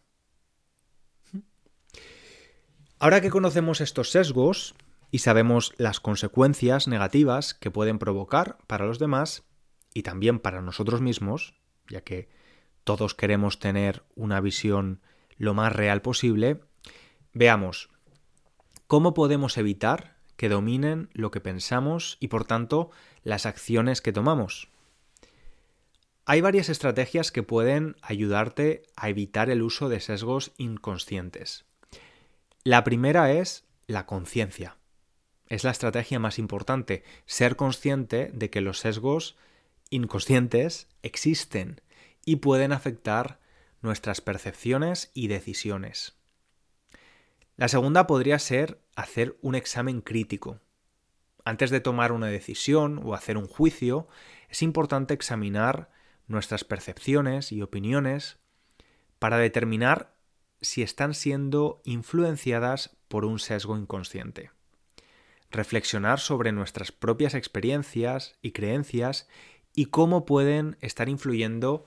Ahora 3.00 3.22
que 3.22 3.30
conocemos 3.30 3.80
estos 3.80 4.12
sesgos 4.12 4.75
y 5.12 5.20
sabemos 5.20 5.74
las 5.77 6.00
consecuencias 6.00 6.88
negativas 6.88 7.53
que 7.53 7.70
pueden 7.70 8.00
provocar 8.00 8.58
para 8.65 8.86
los 8.86 8.98
demás 8.98 9.44
y 9.94 10.03
también 10.03 10.39
para 10.39 10.62
nosotros 10.62 11.01
mismos, 11.01 11.53
ya 11.89 12.01
que 12.01 12.30
todos 12.86 13.13
queremos 13.13 13.60
tener 13.60 14.03
una 14.15 14.39
visión 14.39 15.01
lo 15.38 15.53
más 15.53 15.74
real 15.74 16.01
posible, 16.01 16.62
veamos 17.34 17.89
cómo 18.88 19.13
podemos 19.13 19.58
evitar 19.58 20.18
que 20.38 20.50
dominen 20.50 21.10
lo 21.13 21.30
que 21.30 21.41
pensamos 21.41 22.18
y 22.20 22.30
por 22.30 22.46
tanto 22.46 22.89
las 23.24 23.46
acciones 23.46 24.01
que 24.01 24.13
tomamos. 24.13 24.70
Hay 26.25 26.41
varias 26.41 26.70
estrategias 26.70 27.32
que 27.32 27.44
pueden 27.44 27.96
ayudarte 28.01 28.84
a 28.96 29.10
evitar 29.10 29.50
el 29.50 29.62
uso 29.62 29.89
de 29.89 30.00
sesgos 30.00 30.53
inconscientes. 30.58 31.65
La 32.63 32.84
primera 32.84 33.32
es 33.32 33.65
la 33.88 34.06
conciencia. 34.06 34.77
Es 35.51 35.65
la 35.65 35.72
estrategia 35.72 36.17
más 36.17 36.39
importante, 36.39 37.03
ser 37.25 37.58
consciente 37.58 38.31
de 38.34 38.50
que 38.50 38.62
los 38.62 38.79
sesgos 38.79 39.36
inconscientes 39.89 40.88
existen 41.04 41.82
y 42.23 42.38
pueden 42.38 42.71
afectar 42.71 43.38
nuestras 43.82 44.21
percepciones 44.21 45.12
y 45.13 45.28
decisiones. 45.28 46.15
La 47.58 47.67
segunda 47.67 48.08
podría 48.08 48.39
ser 48.39 48.80
hacer 48.95 49.38
un 49.41 49.56
examen 49.56 49.99
crítico. 49.99 50.62
Antes 51.43 51.69
de 51.69 51.82
tomar 51.82 52.13
una 52.13 52.28
decisión 52.28 53.02
o 53.04 53.13
hacer 53.13 53.36
un 53.36 53.49
juicio, 53.49 54.08
es 54.47 54.62
importante 54.62 55.13
examinar 55.13 55.91
nuestras 56.28 56.63
percepciones 56.63 57.52
y 57.52 57.62
opiniones 57.62 58.38
para 59.19 59.38
determinar 59.38 60.15
si 60.62 60.82
están 60.82 61.13
siendo 61.13 61.82
influenciadas 61.84 62.95
por 63.10 63.25
un 63.25 63.38
sesgo 63.38 63.78
inconsciente. 63.78 64.49
Reflexionar 65.51 66.19
sobre 66.19 66.53
nuestras 66.53 66.91
propias 66.91 67.33
experiencias 67.33 68.37
y 68.41 68.51
creencias 68.51 69.27
y 69.75 69.87
cómo 69.87 70.25
pueden 70.25 70.77
estar 70.79 71.09
influyendo 71.09 71.85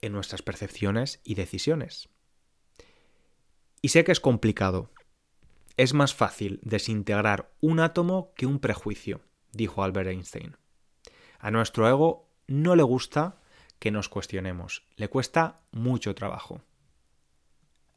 en 0.00 0.12
nuestras 0.12 0.42
percepciones 0.42 1.20
y 1.24 1.34
decisiones. 1.34 2.08
Y 3.80 3.88
sé 3.88 4.04
que 4.04 4.12
es 4.12 4.20
complicado. 4.20 4.90
Es 5.76 5.94
más 5.94 6.14
fácil 6.14 6.60
desintegrar 6.62 7.52
un 7.60 7.80
átomo 7.80 8.32
que 8.36 8.46
un 8.46 8.60
prejuicio, 8.60 9.20
dijo 9.52 9.82
Albert 9.82 10.10
Einstein. 10.10 10.56
A 11.40 11.50
nuestro 11.50 11.88
ego 11.88 12.28
no 12.46 12.76
le 12.76 12.84
gusta 12.84 13.40
que 13.80 13.90
nos 13.90 14.08
cuestionemos, 14.08 14.86
le 14.94 15.08
cuesta 15.08 15.62
mucho 15.72 16.14
trabajo. 16.14 16.62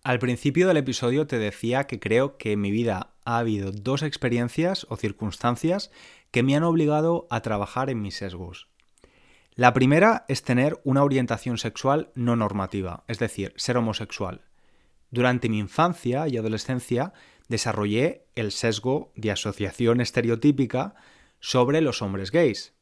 Al 0.05 0.19
principio 0.19 0.67
del 0.67 0.77
episodio 0.77 1.25
te 1.25 1.39
decía 1.39 1.85
que 1.87 1.99
creo 1.99 2.37
que 2.37 2.51
en 2.51 2.61
mi 2.61 2.69
vida 2.69 3.15
ha 3.25 3.39
habido 3.39 3.71
dos 3.71 4.03
experiencias 4.03 4.85
o 4.91 4.97
circunstancias 4.97 5.89
que 6.29 6.43
me 6.43 6.55
han 6.55 6.61
obligado 6.61 7.25
a 7.31 7.41
trabajar 7.41 7.89
en 7.89 8.03
mis 8.03 8.17
sesgos. 8.17 8.67
La 9.55 9.73
primera 9.73 10.23
es 10.27 10.43
tener 10.43 10.79
una 10.83 11.03
orientación 11.03 11.57
sexual 11.57 12.11
no 12.13 12.35
normativa, 12.35 13.03
es 13.07 13.17
decir, 13.17 13.51
ser 13.55 13.77
homosexual. 13.77 14.41
Durante 15.09 15.49
mi 15.49 15.57
infancia 15.57 16.27
y 16.27 16.37
adolescencia 16.37 17.11
desarrollé 17.47 18.27
el 18.35 18.51
sesgo 18.51 19.11
de 19.15 19.31
asociación 19.31 20.01
estereotípica 20.01 20.93
sobre 21.39 21.81
los 21.81 22.03
hombres 22.03 22.29
gays. 22.29 22.75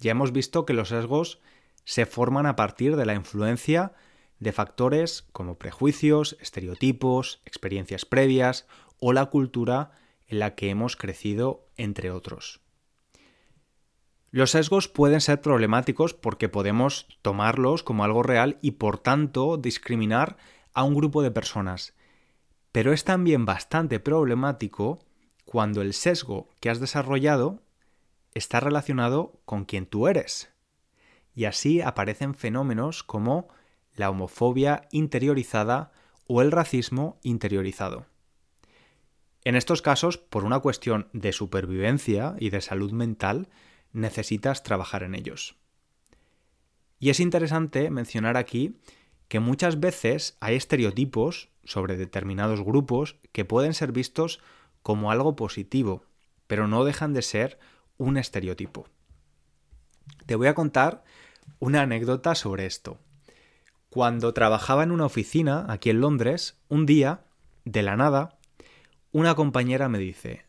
Ya 0.00 0.12
hemos 0.12 0.32
visto 0.32 0.64
que 0.64 0.72
los 0.72 0.88
sesgos 0.88 1.42
se 1.84 2.06
forman 2.06 2.46
a 2.46 2.56
partir 2.56 2.96
de 2.96 3.04
la 3.04 3.12
influencia 3.12 3.92
de 4.44 4.52
factores 4.52 5.26
como 5.32 5.58
prejuicios, 5.58 6.36
estereotipos, 6.40 7.42
experiencias 7.44 8.04
previas 8.04 8.68
o 9.00 9.12
la 9.12 9.26
cultura 9.26 9.90
en 10.28 10.38
la 10.38 10.54
que 10.54 10.70
hemos 10.70 10.96
crecido, 10.96 11.66
entre 11.76 12.12
otros. 12.12 12.60
Los 14.30 14.50
sesgos 14.50 14.88
pueden 14.88 15.20
ser 15.20 15.40
problemáticos 15.40 16.14
porque 16.14 16.48
podemos 16.48 17.06
tomarlos 17.22 17.82
como 17.82 18.04
algo 18.04 18.22
real 18.22 18.58
y 18.62 18.72
por 18.72 18.98
tanto 18.98 19.56
discriminar 19.56 20.36
a 20.72 20.84
un 20.84 20.94
grupo 20.94 21.22
de 21.22 21.30
personas. 21.30 21.94
Pero 22.72 22.92
es 22.92 23.04
también 23.04 23.44
bastante 23.44 24.00
problemático 24.00 24.98
cuando 25.44 25.82
el 25.82 25.94
sesgo 25.94 26.48
que 26.60 26.68
has 26.68 26.80
desarrollado 26.80 27.62
está 28.34 28.58
relacionado 28.58 29.40
con 29.44 29.64
quien 29.64 29.86
tú 29.86 30.08
eres. 30.08 30.52
Y 31.34 31.44
así 31.44 31.80
aparecen 31.80 32.34
fenómenos 32.34 33.04
como 33.04 33.48
la 33.94 34.10
homofobia 34.10 34.88
interiorizada 34.90 35.92
o 36.26 36.42
el 36.42 36.50
racismo 36.50 37.18
interiorizado. 37.22 38.06
En 39.44 39.56
estos 39.56 39.82
casos, 39.82 40.16
por 40.16 40.44
una 40.44 40.60
cuestión 40.60 41.08
de 41.12 41.32
supervivencia 41.32 42.34
y 42.38 42.50
de 42.50 42.62
salud 42.62 42.92
mental, 42.92 43.48
necesitas 43.92 44.62
trabajar 44.62 45.02
en 45.02 45.14
ellos. 45.14 45.56
Y 46.98 47.10
es 47.10 47.20
interesante 47.20 47.90
mencionar 47.90 48.38
aquí 48.38 48.78
que 49.28 49.40
muchas 49.40 49.80
veces 49.80 50.36
hay 50.40 50.56
estereotipos 50.56 51.50
sobre 51.64 51.96
determinados 51.96 52.62
grupos 52.62 53.16
que 53.32 53.44
pueden 53.44 53.74
ser 53.74 53.92
vistos 53.92 54.40
como 54.82 55.10
algo 55.10 55.36
positivo, 55.36 56.04
pero 56.46 56.66
no 56.66 56.84
dejan 56.84 57.12
de 57.12 57.22
ser 57.22 57.58
un 57.98 58.16
estereotipo. 58.16 58.86
Te 60.26 60.36
voy 60.36 60.46
a 60.46 60.54
contar 60.54 61.04
una 61.58 61.82
anécdota 61.82 62.34
sobre 62.34 62.66
esto. 62.66 62.98
Cuando 63.94 64.34
trabajaba 64.34 64.82
en 64.82 64.90
una 64.90 65.06
oficina 65.06 65.66
aquí 65.68 65.88
en 65.88 66.00
Londres, 66.00 66.58
un 66.68 66.84
día, 66.84 67.20
de 67.64 67.84
la 67.84 67.96
nada, 67.96 68.36
una 69.12 69.36
compañera 69.36 69.88
me 69.88 70.00
dice, 70.00 70.46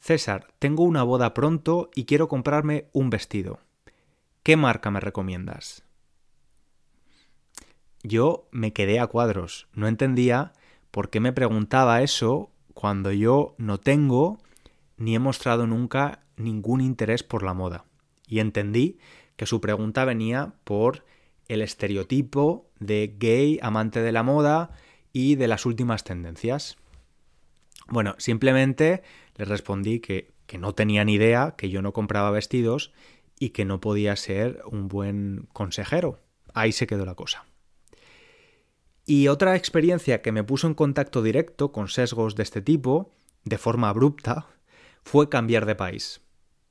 César, 0.00 0.48
tengo 0.58 0.82
una 0.82 1.04
boda 1.04 1.32
pronto 1.32 1.90
y 1.94 2.06
quiero 2.06 2.26
comprarme 2.26 2.88
un 2.92 3.08
vestido. 3.08 3.60
¿Qué 4.42 4.56
marca 4.56 4.90
me 4.90 4.98
recomiendas? 4.98 5.84
Yo 8.02 8.48
me 8.50 8.72
quedé 8.72 8.98
a 8.98 9.06
cuadros, 9.06 9.68
no 9.72 9.86
entendía 9.86 10.52
por 10.90 11.08
qué 11.08 11.20
me 11.20 11.32
preguntaba 11.32 12.02
eso 12.02 12.50
cuando 12.74 13.12
yo 13.12 13.54
no 13.58 13.78
tengo 13.78 14.40
ni 14.96 15.14
he 15.14 15.20
mostrado 15.20 15.68
nunca 15.68 16.24
ningún 16.36 16.80
interés 16.80 17.22
por 17.22 17.44
la 17.44 17.54
moda. 17.54 17.84
Y 18.26 18.40
entendí 18.40 18.98
que 19.36 19.46
su 19.46 19.60
pregunta 19.60 20.04
venía 20.04 20.54
por 20.64 21.04
el 21.48 21.62
estereotipo 21.62 22.70
de 22.78 23.14
gay 23.18 23.58
amante 23.62 24.00
de 24.00 24.12
la 24.12 24.22
moda 24.22 24.70
y 25.12 25.36
de 25.36 25.48
las 25.48 25.66
últimas 25.66 26.04
tendencias. 26.04 26.76
Bueno, 27.88 28.14
simplemente 28.18 29.02
le 29.36 29.44
respondí 29.44 30.00
que, 30.00 30.32
que 30.46 30.58
no 30.58 30.74
tenía 30.74 31.04
ni 31.04 31.14
idea, 31.14 31.54
que 31.56 31.68
yo 31.68 31.82
no 31.82 31.92
compraba 31.92 32.30
vestidos 32.30 32.92
y 33.38 33.50
que 33.50 33.64
no 33.64 33.80
podía 33.80 34.16
ser 34.16 34.62
un 34.66 34.88
buen 34.88 35.48
consejero. 35.52 36.20
Ahí 36.54 36.72
se 36.72 36.86
quedó 36.86 37.04
la 37.04 37.14
cosa. 37.14 37.44
Y 39.04 39.28
otra 39.28 39.54
experiencia 39.54 40.20
que 40.20 40.32
me 40.32 40.42
puso 40.42 40.66
en 40.66 40.74
contacto 40.74 41.22
directo 41.22 41.70
con 41.70 41.88
sesgos 41.88 42.34
de 42.34 42.42
este 42.42 42.60
tipo, 42.60 43.12
de 43.44 43.56
forma 43.56 43.88
abrupta, 43.88 44.48
fue 45.04 45.28
cambiar 45.28 45.64
de 45.64 45.76
país. 45.76 46.20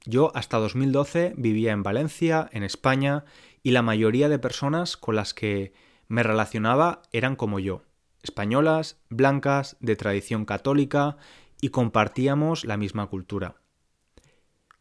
Yo 0.03 0.31
hasta 0.35 0.57
2012 0.57 1.33
vivía 1.37 1.71
en 1.71 1.81
Valencia, 1.81 2.49
en 2.51 2.63
España, 2.63 3.23
y 3.65 3.71
la 3.71 3.81
mayoría 3.81 4.29
de 4.29 4.37
personas 4.37 4.95
con 4.95 5.15
las 5.15 5.33
que 5.33 5.73
me 6.07 6.21
relacionaba 6.21 7.01
eran 7.11 7.35
como 7.35 7.57
yo, 7.57 7.81
españolas, 8.21 9.01
blancas, 9.09 9.75
de 9.79 9.95
tradición 9.95 10.45
católica, 10.45 11.17
y 11.59 11.69
compartíamos 11.69 12.63
la 12.63 12.77
misma 12.77 13.07
cultura. 13.07 13.55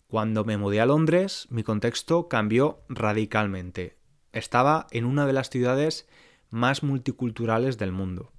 Cuando 0.06 0.44
me 0.44 0.58
mudé 0.58 0.82
a 0.82 0.86
Londres, 0.86 1.46
mi 1.48 1.62
contexto 1.62 2.28
cambió 2.28 2.84
radicalmente. 2.90 3.96
Estaba 4.32 4.86
en 4.90 5.06
una 5.06 5.26
de 5.26 5.32
las 5.32 5.48
ciudades 5.48 6.06
más 6.50 6.82
multiculturales 6.82 7.78
del 7.78 7.90
mundo. 7.90 8.34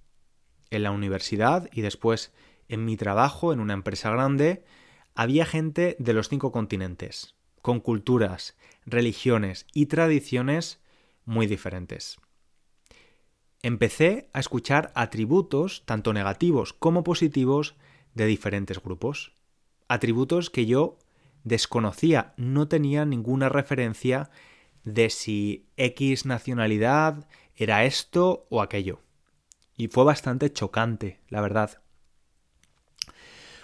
En 0.70 0.84
la 0.84 0.92
universidad 0.92 1.70
y 1.74 1.82
después 1.82 2.32
en 2.68 2.86
mi 2.86 2.98
trabajo 2.98 3.52
en 3.52 3.60
una 3.60 3.74
empresa 3.74 4.12
grande, 4.12 4.64
había 5.16 5.48
gente 5.48 5.96
de 5.98 6.14
los 6.14 6.30
cinco 6.30 6.52
continentes, 6.52 7.35
con 7.66 7.80
culturas, 7.80 8.56
religiones 8.86 9.66
y 9.74 9.88
tradiciones 9.88 10.84
muy 11.26 11.48
diferentes. 11.48 12.20
Empecé 13.64 14.30
a 14.34 14.40
escuchar 14.40 14.92
atributos, 14.94 15.82
tanto 15.88 16.14
negativos 16.14 16.74
como 16.74 17.04
positivos, 17.04 17.76
de 18.14 18.28
diferentes 18.28 18.80
grupos. 18.80 19.34
Atributos 19.88 20.52
que 20.52 20.68
yo 20.68 21.00
desconocía, 21.44 22.36
no 22.38 22.68
tenía 22.68 23.04
ninguna 23.04 23.50
referencia 23.50 24.30
de 24.84 25.10
si 25.10 25.66
X 25.76 26.28
nacionalidad 26.28 27.28
era 27.56 27.84
esto 27.84 28.46
o 28.52 28.62
aquello. 28.62 29.02
Y 29.76 29.88
fue 29.88 30.04
bastante 30.04 30.54
chocante, 30.54 31.20
la 31.30 31.42
verdad. 31.42 31.82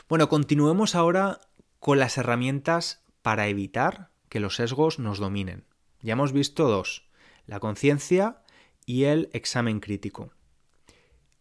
Bueno, 0.10 0.28
continuemos 0.28 0.96
ahora 0.96 1.40
con 1.80 2.00
las 2.00 2.18
herramientas 2.18 3.02
para 3.22 3.48
evitar 3.48 4.12
que 4.30 4.40
los 4.40 4.56
sesgos 4.56 5.00
nos 5.00 5.20
dominen. 5.20 5.66
Ya 6.02 6.14
hemos 6.14 6.32
visto 6.32 6.68
dos, 6.68 7.10
la 7.46 7.60
conciencia 7.60 8.42
y 8.86 9.04
el 9.04 9.30
examen 9.34 9.80
crítico. 9.80 10.32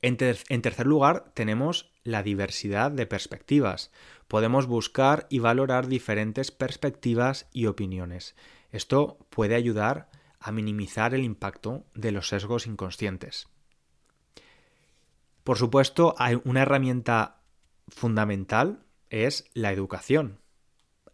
En, 0.02 0.16
tercer 0.16 0.86
lugar, 0.86 1.30
tenemos 1.34 1.92
la 2.04 2.22
diversidad 2.22 2.90
de 2.90 3.06
perspectivas. 3.06 3.90
Podemos 4.28 4.66
buscar 4.66 5.26
y 5.28 5.40
valorar 5.40 5.88
diferentes 5.88 6.50
perspectivas 6.50 7.48
y 7.52 7.66
opiniones. 7.66 8.34
Esto 8.70 9.18
puede 9.28 9.56
ayudar 9.56 10.10
a 10.38 10.52
minimizar 10.52 11.14
el 11.14 11.22
impacto 11.22 11.84
de 11.94 12.12
los 12.12 12.28
sesgos 12.28 12.66
inconscientes. 12.66 13.48
Por 15.44 15.58
supuesto, 15.58 16.14
hay 16.18 16.40
una 16.44 16.62
herramienta 16.62 17.42
fundamental 17.88 18.86
es 19.10 19.44
la 19.52 19.72
educación. 19.72 20.38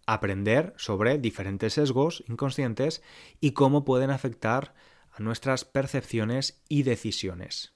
Aprender 0.06 0.72
sobre 0.76 1.18
diferentes 1.18 1.74
sesgos 1.74 2.22
inconscientes 2.28 3.02
y 3.40 3.52
cómo 3.52 3.84
pueden 3.84 4.10
afectar 4.10 4.74
a 5.10 5.20
nuestras 5.22 5.64
percepciones 5.64 6.62
y 6.68 6.84
decisiones. 6.84 7.74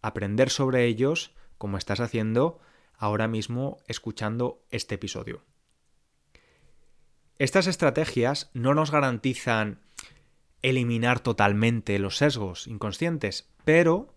Aprender 0.00 0.50
sobre 0.50 0.84
ellos 0.84 1.34
como 1.58 1.76
estás 1.76 2.00
haciendo 2.00 2.60
ahora 2.96 3.26
mismo 3.26 3.78
escuchando 3.88 4.62
este 4.70 4.94
episodio. 4.94 5.42
Estas 7.38 7.66
estrategias 7.66 8.50
no 8.54 8.74
nos 8.74 8.92
garantizan 8.92 9.80
eliminar 10.62 11.20
totalmente 11.20 11.98
los 11.98 12.16
sesgos 12.16 12.66
inconscientes, 12.68 13.50
pero 13.64 14.14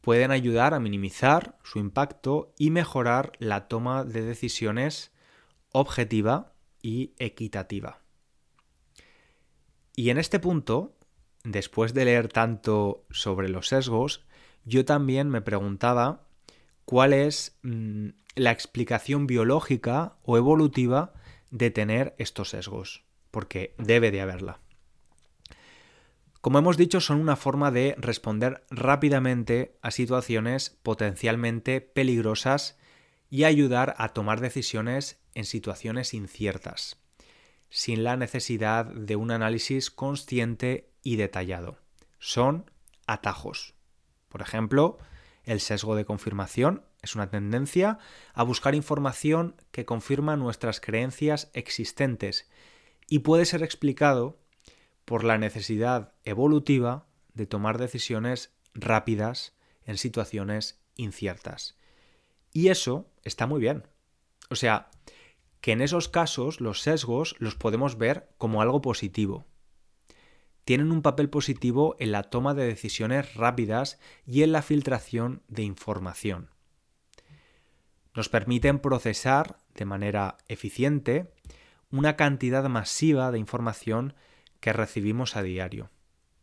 pueden 0.00 0.30
ayudar 0.30 0.74
a 0.74 0.80
minimizar 0.80 1.58
su 1.62 1.78
impacto 1.78 2.54
y 2.56 2.70
mejorar 2.70 3.32
la 3.38 3.68
toma 3.68 4.04
de 4.04 4.22
decisiones 4.22 5.12
objetiva 5.72 6.52
y 6.82 7.14
equitativa. 7.18 8.00
Y 9.94 10.10
en 10.10 10.18
este 10.18 10.38
punto, 10.38 10.96
después 11.44 11.94
de 11.94 12.04
leer 12.04 12.28
tanto 12.28 13.04
sobre 13.10 13.48
los 13.48 13.68
sesgos, 13.68 14.24
yo 14.64 14.84
también 14.84 15.28
me 15.28 15.42
preguntaba 15.42 16.26
cuál 16.84 17.12
es 17.12 17.58
mm, 17.62 18.08
la 18.34 18.50
explicación 18.50 19.26
biológica 19.26 20.16
o 20.22 20.36
evolutiva 20.36 21.12
de 21.50 21.70
tener 21.70 22.14
estos 22.18 22.50
sesgos, 22.50 23.04
porque 23.30 23.74
debe 23.78 24.10
de 24.10 24.20
haberla. 24.20 24.60
Como 26.40 26.58
hemos 26.58 26.78
dicho, 26.78 27.00
son 27.00 27.20
una 27.20 27.36
forma 27.36 27.70
de 27.70 27.94
responder 27.98 28.64
rápidamente 28.70 29.76
a 29.82 29.90
situaciones 29.90 30.78
potencialmente 30.82 31.82
peligrosas 31.82 32.78
y 33.28 33.44
ayudar 33.44 33.94
a 33.98 34.08
tomar 34.08 34.40
decisiones 34.40 35.19
en 35.34 35.44
situaciones 35.44 36.14
inciertas, 36.14 36.98
sin 37.68 38.04
la 38.04 38.16
necesidad 38.16 38.86
de 38.86 39.16
un 39.16 39.30
análisis 39.30 39.90
consciente 39.90 40.90
y 41.02 41.16
detallado. 41.16 41.78
Son 42.18 42.70
atajos. 43.06 43.74
Por 44.28 44.42
ejemplo, 44.42 44.98
el 45.44 45.60
sesgo 45.60 45.96
de 45.96 46.04
confirmación 46.04 46.84
es 47.02 47.14
una 47.14 47.30
tendencia 47.30 47.98
a 48.34 48.42
buscar 48.42 48.74
información 48.74 49.56
que 49.70 49.84
confirma 49.84 50.36
nuestras 50.36 50.80
creencias 50.80 51.50
existentes 51.54 52.50
y 53.08 53.20
puede 53.20 53.44
ser 53.44 53.62
explicado 53.62 54.38
por 55.04 55.24
la 55.24 55.38
necesidad 55.38 56.12
evolutiva 56.24 57.06
de 57.34 57.46
tomar 57.46 57.78
decisiones 57.78 58.52
rápidas 58.74 59.54
en 59.84 59.96
situaciones 59.96 60.80
inciertas. 60.96 61.76
Y 62.52 62.68
eso 62.68 63.10
está 63.24 63.46
muy 63.46 63.60
bien. 63.60 63.84
O 64.50 64.56
sea, 64.56 64.89
que 65.60 65.72
en 65.72 65.82
esos 65.82 66.08
casos 66.08 66.60
los 66.60 66.80
sesgos 66.80 67.36
los 67.38 67.54
podemos 67.54 67.98
ver 67.98 68.28
como 68.38 68.62
algo 68.62 68.80
positivo. 68.80 69.46
Tienen 70.64 70.92
un 70.92 71.02
papel 71.02 71.30
positivo 71.30 71.96
en 71.98 72.12
la 72.12 72.24
toma 72.24 72.54
de 72.54 72.66
decisiones 72.66 73.34
rápidas 73.34 73.98
y 74.26 74.42
en 74.42 74.52
la 74.52 74.62
filtración 74.62 75.42
de 75.48 75.62
información. 75.62 76.50
Nos 78.14 78.28
permiten 78.28 78.78
procesar 78.78 79.58
de 79.74 79.84
manera 79.84 80.38
eficiente 80.48 81.32
una 81.90 82.16
cantidad 82.16 82.68
masiva 82.68 83.30
de 83.30 83.38
información 83.38 84.14
que 84.60 84.72
recibimos 84.72 85.36
a 85.36 85.42
diario 85.42 85.90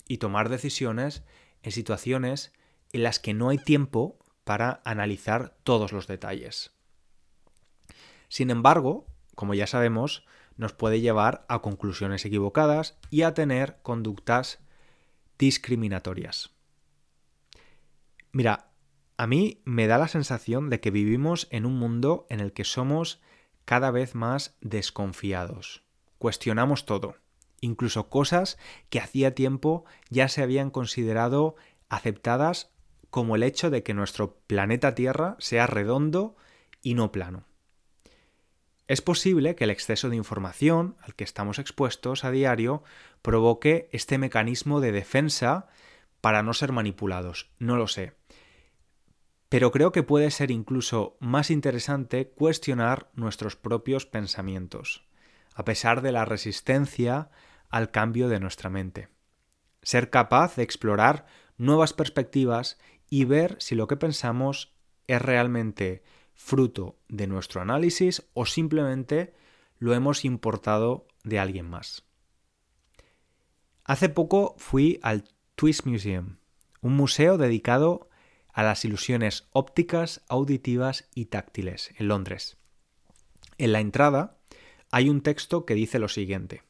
y 0.08 0.18
tomar 0.18 0.50
decisiones 0.50 1.24
en 1.64 1.72
situaciones 1.72 2.54
en 2.92 3.04
las 3.04 3.20
que 3.20 3.34
no 3.34 3.50
hay 3.50 3.58
tiempo 3.58 4.20
para 4.44 4.82
analizar 4.86 5.58
todos 5.64 5.92
los 5.92 6.08
detalles. 6.08 6.77
Sin 8.28 8.50
embargo, 8.50 9.08
como 9.36 9.54
ya 9.54 9.68
sabemos, 9.68 10.26
nos 10.58 10.74
puede 10.74 11.02
llevar 11.02 11.46
a 11.48 11.60
conclusiones 11.60 12.26
equivocadas 12.26 12.98
y 13.10 13.22
a 13.22 13.34
tener 13.34 13.78
conductas 13.84 14.60
discriminatorias. 15.38 16.52
Mira, 18.32 18.72
a 19.18 19.28
mí 19.28 19.62
me 19.66 19.88
da 19.88 19.98
la 19.98 20.08
sensación 20.08 20.70
de 20.70 20.80
que 20.80 20.92
vivimos 20.92 21.48
en 21.52 21.66
un 21.66 21.78
mundo 21.78 22.26
en 22.30 22.40
el 22.40 22.54
que 22.54 22.64
somos 22.64 23.22
cada 23.66 23.92
vez 23.92 24.16
más 24.16 24.56
desconfiados. 24.62 25.84
Cuestionamos 26.18 26.86
todo 26.86 27.16
incluso 27.62 28.10
cosas 28.10 28.58
que 28.90 29.00
hacía 29.00 29.36
tiempo 29.36 29.86
ya 30.10 30.28
se 30.28 30.42
habían 30.44 30.70
considerado 30.70 31.56
aceptadas 31.90 32.72
como 33.10 33.36
el 33.36 33.44
hecho 33.44 33.70
de 33.70 33.84
que 33.84 33.94
nuestro 33.94 34.38
planeta 34.48 34.96
Tierra 34.96 35.36
sea 35.40 35.68
redondo 35.68 36.36
y 36.82 36.94
no 36.94 37.12
plano. 37.12 37.47
Es 38.88 39.02
posible 39.02 39.56
que 39.56 39.66
el 39.66 39.70
exceso 39.70 40.10
de 40.10 40.16
información 40.16 40.96
al 41.02 41.14
que 41.14 41.26
estamos 41.26 41.60
expuestos 41.60 42.24
a 42.24 42.32
diario 42.32 42.84
provoque 43.22 43.90
este 43.92 44.18
mecanismo 44.18 44.80
de 44.80 44.94
defensa 44.94 45.68
para 46.22 46.42
no 46.42 46.54
ser 46.54 46.72
manipulados, 46.72 47.50
no 47.60 47.76
lo 47.76 47.88
sé. 47.88 48.14
Pero 49.50 49.72
creo 49.72 49.92
que 49.92 50.04
puede 50.04 50.32
ser 50.32 50.52
incluso 50.52 51.18
más 51.20 51.52
interesante 51.52 52.30
cuestionar 52.30 53.10
nuestros 53.14 53.56
propios 53.56 54.06
pensamientos, 54.06 55.06
a 55.54 55.66
pesar 55.66 56.02
de 56.02 56.12
la 56.12 56.26
resistencia 56.26 57.30
al 57.70 57.92
cambio 57.92 58.30
de 58.30 58.40
nuestra 58.40 58.70
mente. 58.70 59.10
Ser 59.82 60.10
capaz 60.10 60.56
de 60.56 60.64
explorar 60.64 61.26
nuevas 61.58 61.94
perspectivas 61.94 62.78
y 63.10 63.26
ver 63.26 63.56
si 63.60 63.76
lo 63.76 63.88
que 63.88 63.98
pensamos 63.98 64.74
es 65.08 65.22
realmente 65.22 66.04
fruto 66.38 66.98
de 67.10 67.28
nuestro 67.28 67.60
análisis 67.62 68.26
o 68.34 68.46
simplemente 68.46 69.34
lo 69.80 69.94
hemos 69.94 70.24
importado 70.24 71.08
de 71.24 71.40
alguien 71.40 71.70
más. 71.70 72.04
Hace 73.84 74.08
poco 74.08 74.56
fui 74.58 75.00
al 75.02 75.26
Twist 75.56 75.86
Museum, 75.86 76.38
un 76.82 76.96
museo 76.96 77.38
dedicado 77.38 78.10
a 78.54 78.64
las 78.64 78.86
ilusiones 78.86 79.48
ópticas, 79.52 80.24
auditivas 80.30 81.10
y 81.14 81.26
táctiles 81.26 81.92
en 81.98 82.08
Londres. 82.08 82.58
En 83.58 83.72
la 83.72 83.80
entrada 83.80 84.38
hay 84.92 85.10
un 85.10 85.22
texto 85.22 85.66
que 85.66 85.74
dice 85.74 86.00
lo 86.00 86.08
siguiente. 86.08 86.64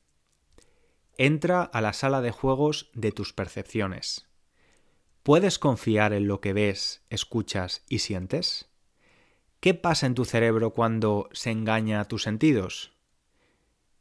Entra 1.17 1.63
a 1.63 1.81
la 1.81 1.93
sala 1.93 2.21
de 2.21 2.31
juegos 2.31 2.89
de 2.93 3.11
tus 3.11 3.33
percepciones. 3.33 4.27
¿Puedes 5.23 5.59
confiar 5.59 6.13
en 6.13 6.27
lo 6.27 6.39
que 6.39 6.53
ves, 6.53 7.03
escuchas 7.09 7.83
y 7.89 7.99
sientes? 7.99 8.69
¿Qué 9.59 9.73
pasa 9.73 10.05
en 10.05 10.13
tu 10.13 10.23
cerebro 10.23 10.71
cuando 10.73 11.29
se 11.31 11.49
engaña 11.49 11.99
a 11.99 12.05
tus 12.05 12.23
sentidos? 12.23 12.93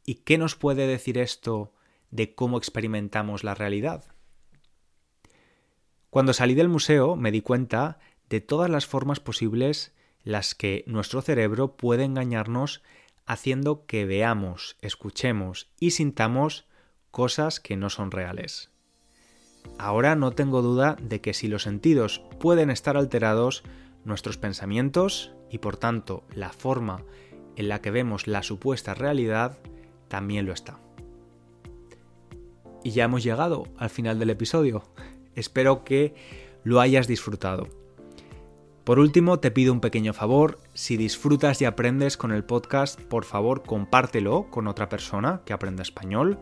¿Y 0.05 0.15
qué 0.15 0.37
nos 0.37 0.55
puede 0.55 0.85
decir 0.85 1.17
esto 1.17 1.73
de 2.11 2.35
cómo 2.35 2.57
experimentamos 2.57 3.43
la 3.43 3.55
realidad? 3.55 4.05
Cuando 6.11 6.33
salí 6.33 6.53
del 6.53 6.69
museo 6.69 7.15
me 7.15 7.31
di 7.31 7.41
cuenta 7.41 7.99
de 8.29 8.39
todas 8.39 8.69
las 8.69 8.85
formas 8.85 9.19
posibles 9.19 9.95
las 10.23 10.53
que 10.53 10.83
nuestro 10.87 11.21
cerebro 11.21 11.75
puede 11.75 12.03
engañarnos 12.03 12.83
haciendo 13.25 13.85
que 13.85 14.05
veamos, 14.05 14.77
escuchemos 14.81 15.71
y 15.79 15.91
sintamos 15.91 16.67
cosas 17.09 17.59
que 17.59 17.77
no 17.77 17.89
son 17.89 18.11
reales. 18.11 18.69
Ahora 19.79 20.15
no 20.15 20.31
tengo 20.31 20.61
duda 20.61 20.97
de 21.01 21.19
que 21.19 21.33
si 21.33 21.47
los 21.47 21.63
sentidos 21.63 22.21
pueden 22.39 22.69
estar 22.69 22.95
alterados, 22.95 23.63
nuestros 24.05 24.37
pensamientos 24.37 25.33
y 25.49 25.59
por 25.59 25.77
tanto 25.77 26.23
la 26.33 26.49
forma 26.49 27.03
en 27.55 27.69
la 27.69 27.81
que 27.81 27.91
vemos 27.91 28.27
la 28.27 28.43
supuesta 28.43 28.93
realidad 28.93 29.57
también 30.07 30.45
lo 30.45 30.53
está. 30.53 30.79
Y 32.83 32.91
ya 32.91 33.05
hemos 33.05 33.23
llegado 33.23 33.67
al 33.77 33.89
final 33.89 34.19
del 34.19 34.29
episodio. 34.29 34.83
Espero 35.35 35.83
que 35.83 36.15
lo 36.63 36.79
hayas 36.79 37.07
disfrutado. 37.07 37.67
Por 38.83 38.99
último, 38.99 39.39
te 39.39 39.51
pido 39.51 39.73
un 39.73 39.81
pequeño 39.81 40.13
favor. 40.13 40.59
Si 40.73 40.95
disfrutas 40.95 41.61
y 41.61 41.65
aprendes 41.65 42.15
con 42.15 42.31
el 42.31 42.45
podcast, 42.45 43.01
por 43.01 43.25
favor 43.25 43.63
compártelo 43.63 44.49
con 44.49 44.67
otra 44.67 44.87
persona 44.87 45.41
que 45.43 45.51
aprenda 45.51 45.81
español. 45.81 46.39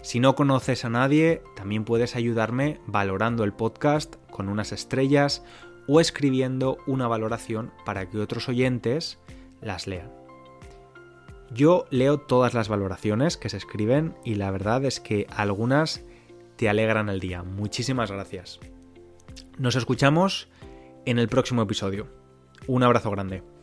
Si 0.00 0.20
no 0.20 0.34
conoces 0.34 0.84
a 0.86 0.90
nadie, 0.90 1.42
también 1.56 1.84
puedes 1.84 2.16
ayudarme 2.16 2.80
valorando 2.86 3.44
el 3.44 3.52
podcast 3.52 4.16
con 4.30 4.48
unas 4.48 4.72
estrellas 4.72 5.44
o 5.86 6.00
escribiendo 6.00 6.78
una 6.86 7.08
valoración 7.08 7.72
para 7.84 8.08
que 8.08 8.18
otros 8.18 8.48
oyentes 8.48 9.18
las 9.60 9.86
lean. 9.86 10.10
Yo 11.52 11.86
leo 11.90 12.18
todas 12.18 12.54
las 12.54 12.68
valoraciones 12.68 13.36
que 13.36 13.48
se 13.48 13.56
escriben 13.56 14.14
y 14.24 14.34
la 14.34 14.50
verdad 14.50 14.84
es 14.84 14.98
que 15.00 15.26
algunas 15.30 16.02
te 16.56 16.68
alegran 16.68 17.08
el 17.08 17.20
día. 17.20 17.42
Muchísimas 17.42 18.10
gracias. 18.10 18.60
Nos 19.58 19.76
escuchamos 19.76 20.48
en 21.04 21.18
el 21.18 21.28
próximo 21.28 21.62
episodio. 21.62 22.08
Un 22.66 22.82
abrazo 22.82 23.10
grande. 23.10 23.53